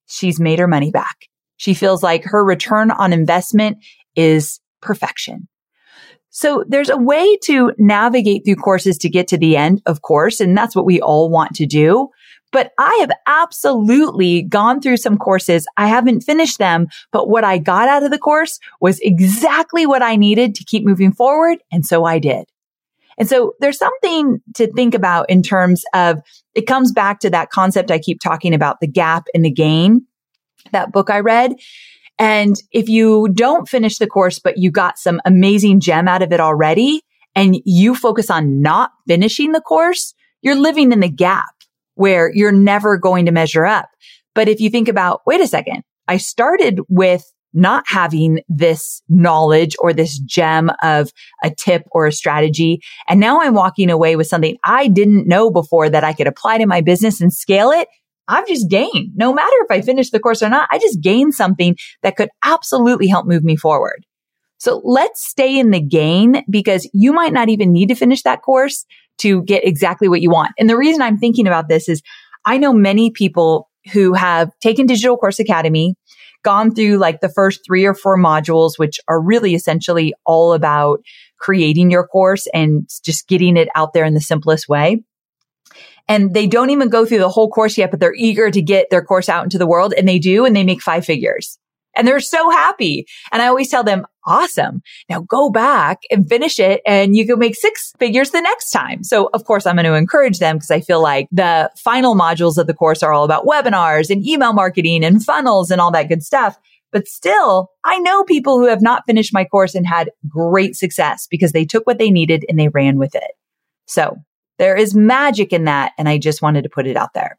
[0.07, 1.27] she's made her money back.
[1.57, 3.77] She feels like her return on investment
[4.15, 5.47] is perfection.
[6.29, 10.41] So there's a way to navigate through courses to get to the end, of course,
[10.41, 12.09] and that's what we all want to do.
[12.51, 15.65] But I have absolutely gone through some courses.
[15.77, 20.01] I haven't finished them, but what I got out of the course was exactly what
[20.01, 21.59] I needed to keep moving forward.
[21.71, 22.45] And so I did.
[23.17, 26.19] And so there's something to think about in terms of
[26.53, 30.05] it comes back to that concept I keep talking about, the gap and the gain,
[30.71, 31.53] that book I read.
[32.17, 36.31] And if you don't finish the course, but you got some amazing gem out of
[36.31, 37.01] it already
[37.35, 41.53] and you focus on not finishing the course, you're living in the gap
[41.95, 43.89] where you're never going to measure up.
[44.33, 49.75] But if you think about, wait a second, I started with not having this knowledge
[49.79, 51.11] or this gem of
[51.43, 52.81] a tip or a strategy.
[53.07, 56.59] And now I'm walking away with something I didn't know before that I could apply
[56.59, 57.87] to my business and scale it.
[58.27, 59.11] I've just gained.
[59.15, 62.29] No matter if I finish the course or not, I just gained something that could
[62.43, 64.05] absolutely help move me forward.
[64.57, 68.41] So let's stay in the gain because you might not even need to finish that
[68.41, 68.85] course
[69.19, 70.53] to get exactly what you want.
[70.57, 72.01] And the reason I'm thinking about this is
[72.45, 75.95] I know many people who have taken Digital Course Academy
[76.45, 81.01] gone through like the first three or four modules, which are really essentially all about
[81.37, 85.03] creating your course and just getting it out there in the simplest way.
[86.07, 88.91] And they don't even go through the whole course yet, but they're eager to get
[88.91, 91.57] their course out into the world and they do and they make five figures
[91.95, 93.07] and they're so happy.
[93.31, 94.81] And I always tell them, awesome.
[95.09, 99.03] Now go back and finish it and you can make six figures the next time.
[99.03, 102.57] So of course I'm going to encourage them because I feel like the final modules
[102.57, 106.09] of the course are all about webinars and email marketing and funnels and all that
[106.09, 106.57] good stuff.
[106.91, 111.27] But still, I know people who have not finished my course and had great success
[111.29, 113.31] because they took what they needed and they ran with it.
[113.85, 114.17] So
[114.57, 115.91] there is magic in that.
[115.97, 117.37] And I just wanted to put it out there.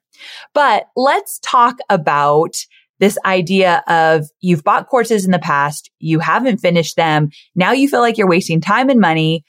[0.53, 2.55] But let's talk about
[2.99, 7.31] this idea of you've bought courses in the past, you haven't finished them.
[7.55, 9.45] Now you feel like you're wasting time and money.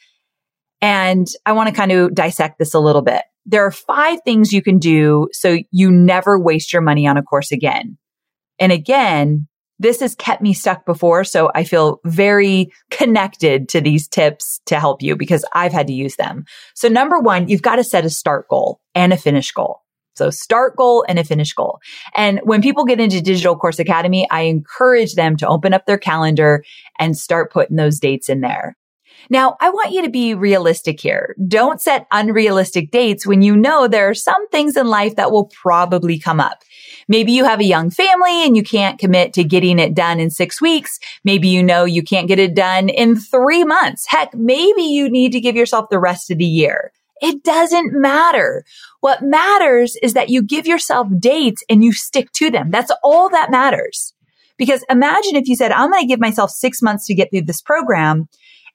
[0.82, 3.24] And I want to kind of dissect this a little bit.
[3.45, 7.24] There are five things you can do so you never waste your money on a
[7.24, 7.98] course again.
[8.60, 9.48] And again,
[9.80, 11.24] this has kept me stuck before.
[11.24, 15.93] So I feel very connected to these tips to help you because I've had to
[15.93, 16.45] use them.
[16.74, 19.82] So number one, you've got to set a start goal and a finish goal.
[20.18, 21.80] So start goal and a finish goal.
[22.15, 25.97] And when people get into Digital Course Academy, I encourage them to open up their
[25.97, 26.63] calendar
[26.99, 28.76] and start putting those dates in there.
[29.30, 31.36] Now, I want you to be realistic here.
[31.47, 35.51] Don't set unrealistic dates when you know there are some things in life that will
[35.61, 36.63] probably come up.
[37.07, 40.30] Maybe you have a young family and you can't commit to getting it done in
[40.30, 40.99] six weeks.
[41.24, 44.05] Maybe you know you can't get it done in three months.
[44.07, 46.91] Heck, maybe you need to give yourself the rest of the year.
[47.22, 48.63] It doesn't matter.
[49.01, 52.72] What matters is that you give yourself dates and you stick to them.
[52.72, 54.13] That's all that matters.
[54.57, 57.43] Because imagine if you said, I'm going to give myself six months to get through
[57.43, 58.28] this program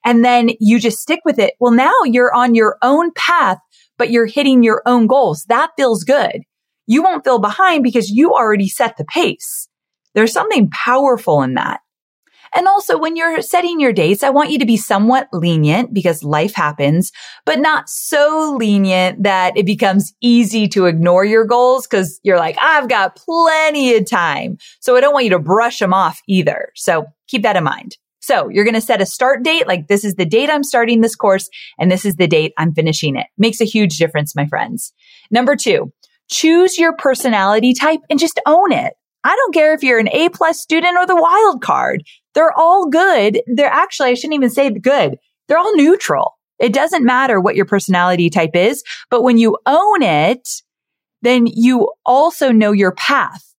[0.05, 1.55] and then you just stick with it.
[1.61, 3.59] Well, now you're on your own path,
[3.99, 5.45] but you're hitting your own goals.
[5.49, 6.43] That feels good.
[6.87, 9.69] You won't feel behind because you already set the pace.
[10.15, 11.81] There's something powerful in that.
[12.55, 16.23] And also when you're setting your dates, I want you to be somewhat lenient because
[16.23, 17.13] life happens,
[17.47, 22.57] but not so lenient that it becomes easy to ignore your goals because you're like,
[22.61, 24.59] I've got plenty of time.
[24.81, 26.73] So I don't want you to brush them off either.
[26.75, 27.97] So keep that in mind.
[28.21, 29.67] So you're going to set a start date.
[29.67, 31.49] Like this is the date I'm starting this course
[31.79, 33.27] and this is the date I'm finishing it.
[33.37, 34.93] Makes a huge difference, my friends.
[35.31, 35.93] Number two,
[36.31, 38.95] choose your personality type and just own it.
[39.25, 42.05] I don't care if you're an A plus student or the wild card.
[42.35, 43.43] They're all good.
[43.47, 45.17] They're actually, I shouldn't even say good.
[45.49, 46.39] They're all neutral.
[46.59, 50.49] It doesn't matter what your personality type is, but when you own it,
[51.23, 53.52] then you also know your path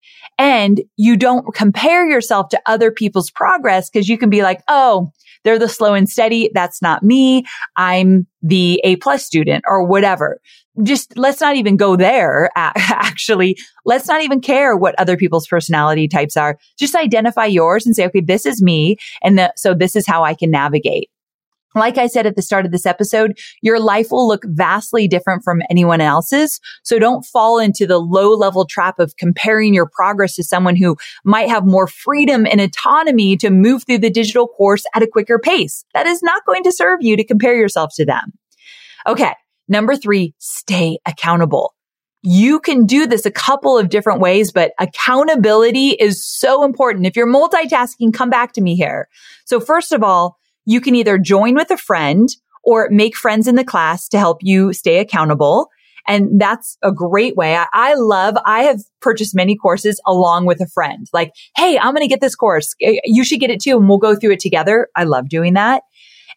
[0.43, 5.13] and you don't compare yourself to other people's progress because you can be like, Oh,
[5.45, 6.51] they're the slow and steady.
[6.53, 7.45] That's not me.
[7.77, 10.41] I'm the A plus student or whatever.
[10.83, 12.51] Just let's not even go there.
[12.57, 16.59] Actually, let's not even care what other people's personality types are.
[16.77, 18.97] Just identify yours and say, okay, this is me.
[19.23, 21.09] And the, so this is how I can navigate.
[21.75, 25.43] Like I said at the start of this episode, your life will look vastly different
[25.43, 26.61] from anyone else's.
[26.83, 30.97] So don't fall into the low level trap of comparing your progress to someone who
[31.25, 35.39] might have more freedom and autonomy to move through the digital course at a quicker
[35.39, 35.85] pace.
[35.95, 38.33] That is not going to serve you to compare yourself to them.
[39.07, 39.33] Okay.
[39.69, 41.75] Number three, stay accountable.
[42.23, 47.07] You can do this a couple of different ways, but accountability is so important.
[47.07, 49.09] If you're multitasking, come back to me here.
[49.45, 52.29] So first of all, you can either join with a friend
[52.65, 55.69] or make friends in the class to help you stay accountable.
[56.07, 57.57] And that's a great way.
[57.57, 61.07] I, I, love, I have purchased many courses along with a friend.
[61.13, 62.75] Like, Hey, I'm going to get this course.
[62.85, 63.77] Uh, you should get it too.
[63.77, 64.89] And we'll go through it together.
[64.97, 65.83] I love doing that.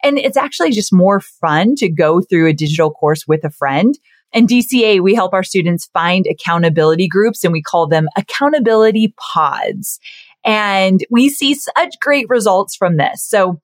[0.04, 3.98] And it's actually just more fun to go through a digital course with a friend.
[4.34, 10.00] And DCA, we help our students find accountability groups and we call them accountability pods.
[10.44, 13.26] And we see such great results from this.
[13.28, 13.62] So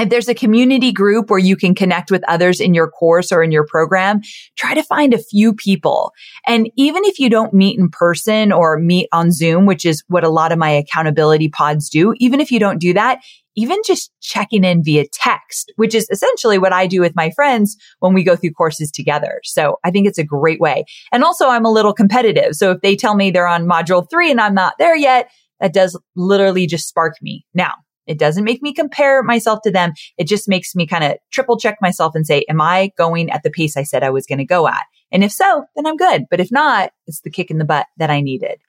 [0.00, 3.42] if there's a community group where you can connect with others in your course or
[3.42, 4.20] in your program,
[4.56, 6.12] try to find a few people.
[6.46, 10.24] And even if you don't meet in person or meet on Zoom, which is what
[10.24, 13.20] a lot of my accountability pods do, even if you don't do that,
[13.56, 17.76] even just checking in via text, which is essentially what I do with my friends
[17.98, 19.40] when we go through courses together.
[19.44, 20.84] So I think it's a great way.
[21.12, 22.54] And also I'm a little competitive.
[22.54, 25.30] So if they tell me they're on module three and I'm not there yet,
[25.60, 27.44] that does literally just spark me.
[27.52, 27.74] Now,
[28.06, 29.92] it doesn't make me compare myself to them.
[30.18, 33.42] It just makes me kind of triple check myself and say, am I going at
[33.42, 34.84] the pace I said I was going to go at?
[35.12, 36.24] And if so, then I'm good.
[36.30, 38.60] But if not, it's the kick in the butt that I needed.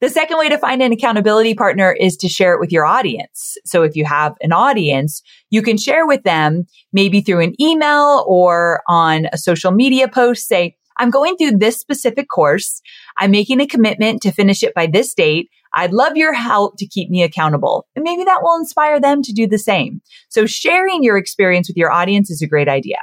[0.00, 3.56] The second way to find an accountability partner is to share it with your audience.
[3.64, 8.24] So if you have an audience, you can share with them maybe through an email
[8.26, 12.80] or on a social media post, say, I'm going through this specific course.
[13.16, 15.50] I'm making a commitment to finish it by this date.
[15.74, 17.86] I'd love your help to keep me accountable.
[17.94, 20.00] And maybe that will inspire them to do the same.
[20.28, 22.98] So sharing your experience with your audience is a great idea.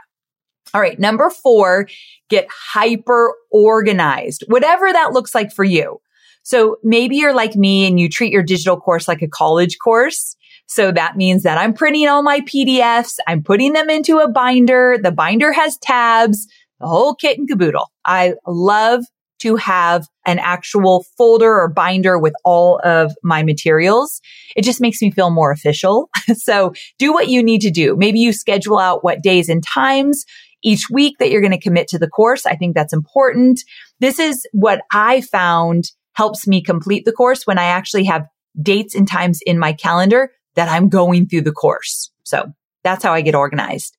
[0.74, 1.00] All right.
[1.00, 1.88] Number four,
[2.30, 6.00] get hyper organized, whatever that looks like for you.
[6.44, 10.36] So maybe you're like me and you treat your digital course like a college course.
[10.68, 13.18] So that means that I'm printing all my PDFs.
[13.28, 14.98] I'm putting them into a binder.
[15.02, 16.48] The binder has tabs,
[16.80, 17.92] the whole kit and caboodle.
[18.06, 19.04] I love
[19.42, 24.22] to have an actual folder or binder with all of my materials.
[24.56, 26.10] It just makes me feel more official.
[26.36, 27.96] so do what you need to do.
[27.96, 30.26] Maybe you schedule out what days and times
[30.64, 32.46] each week that you're going to commit to the course.
[32.46, 33.62] I think that's important.
[34.00, 38.28] This is what I found helps me complete the course when I actually have
[38.62, 42.12] dates and times in my calendar that I'm going through the course.
[42.24, 42.52] So
[42.84, 43.98] that's how I get organized.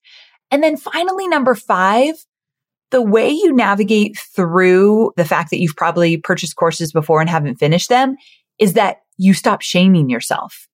[0.50, 2.14] And then finally, number five,
[2.92, 7.56] the way you navigate through the fact that you've probably purchased courses before and haven't
[7.56, 8.16] finished them
[8.58, 10.68] is that you stop shaming yourself.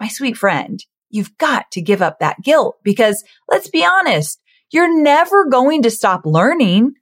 [0.00, 4.40] My sweet friend, you've got to give up that guilt because let's be honest,
[4.70, 6.94] you're never going to stop learning.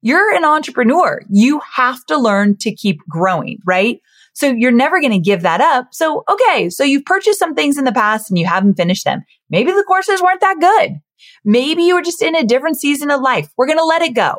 [0.00, 1.22] You're an entrepreneur.
[1.28, 4.00] You have to learn to keep growing, right?
[4.34, 5.88] So you're never going to give that up.
[5.92, 6.70] So, okay.
[6.70, 9.22] So you've purchased some things in the past and you haven't finished them.
[9.50, 11.00] Maybe the courses weren't that good.
[11.44, 13.48] Maybe you were just in a different season of life.
[13.56, 14.36] We're going to let it go.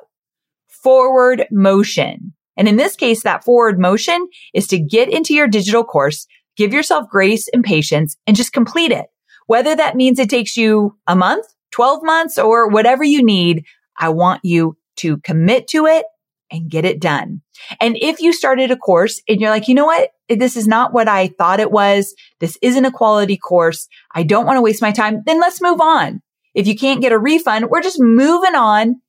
[0.68, 2.34] Forward motion.
[2.58, 6.74] And in this case, that forward motion is to get into your digital course, give
[6.74, 9.08] yourself grace and patience and just complete it.
[9.48, 13.66] Whether that means it takes you a month, 12 months or whatever you need,
[13.98, 16.06] I want you to commit to it
[16.52, 17.42] and get it done.
[17.82, 20.12] And if you started a course and you're like, you know what?
[20.30, 22.14] This is not what I thought it was.
[22.40, 23.88] This isn't a quality course.
[24.14, 25.22] I don't want to waste my time.
[25.26, 26.22] Then let's move on.
[26.56, 29.02] If you can't get a refund, we're just moving on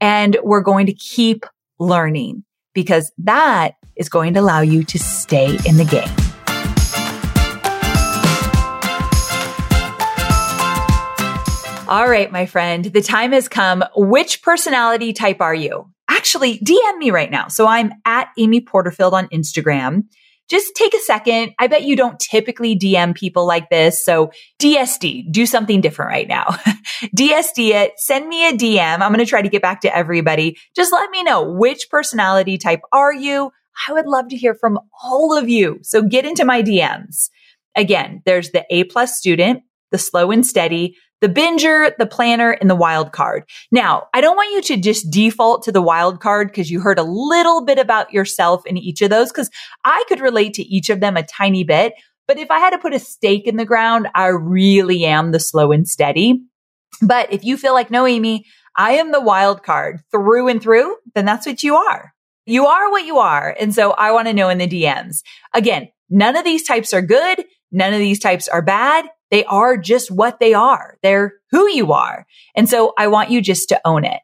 [0.00, 1.44] and we're going to keep
[1.78, 6.08] learning because that is going to allow you to stay in the game.
[11.86, 13.84] All right, my friend, the time has come.
[13.94, 15.90] Which personality type are you?
[16.08, 17.48] Actually, DM me right now.
[17.48, 20.04] So I'm at Amy Porterfield on Instagram.
[20.48, 21.54] Just take a second.
[21.58, 24.04] I bet you don't typically DM people like this.
[24.04, 24.30] So
[24.60, 26.44] DSD, do something different right now.
[27.16, 29.00] DSD it, send me a DM.
[29.00, 30.58] I'm going to try to get back to everybody.
[30.76, 33.50] Just let me know which personality type are you?
[33.88, 35.78] I would love to hear from all of you.
[35.82, 37.30] So get into my DMs.
[37.74, 42.68] Again, there's the A plus student, the slow and steady, the binger, the planner, and
[42.68, 43.44] the wild card.
[43.72, 46.98] Now, I don't want you to just default to the wild card because you heard
[46.98, 49.48] a little bit about yourself in each of those because
[49.86, 51.94] I could relate to each of them a tiny bit.
[52.28, 55.40] But if I had to put a stake in the ground, I really am the
[55.40, 56.42] slow and steady.
[57.00, 58.44] But if you feel like, no, Amy,
[58.76, 62.12] I am the wild card through and through, then that's what you are.
[62.44, 63.56] You are what you are.
[63.58, 65.22] And so I want to know in the DMs.
[65.54, 67.46] Again, none of these types are good.
[67.72, 69.06] None of these types are bad.
[69.34, 70.96] They are just what they are.
[71.02, 72.24] They're who you are.
[72.54, 74.20] And so I want you just to own it.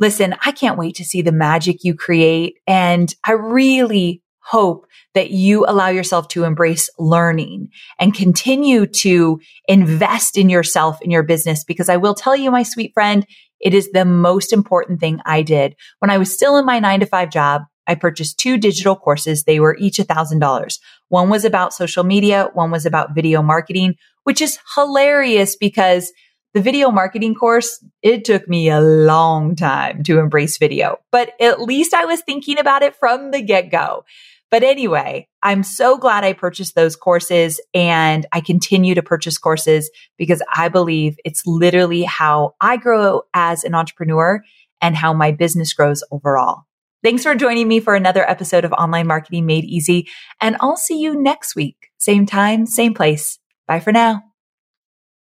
[0.00, 2.56] Listen, I can't wait to see the magic you create.
[2.66, 7.68] And I really hope that you allow yourself to embrace learning
[8.00, 11.62] and continue to invest in yourself in your business.
[11.62, 13.24] Because I will tell you, my sweet friend,
[13.60, 16.98] it is the most important thing I did when I was still in my nine
[16.98, 17.62] to five job.
[17.86, 19.44] I purchased two digital courses.
[19.44, 20.80] They were each a thousand dollars.
[21.10, 22.48] One was about social media.
[22.54, 26.12] One was about video marketing, which is hilarious because
[26.54, 31.60] the video marketing course, it took me a long time to embrace video, but at
[31.60, 34.04] least I was thinking about it from the get go.
[34.50, 39.90] But anyway, I'm so glad I purchased those courses and I continue to purchase courses
[40.16, 44.42] because I believe it's literally how I grow as an entrepreneur
[44.80, 46.64] and how my business grows overall.
[47.02, 50.08] Thanks for joining me for another episode of Online Marketing Made Easy.
[50.40, 51.90] And I'll see you next week.
[51.98, 53.38] Same time, same place.
[53.66, 54.29] Bye for now.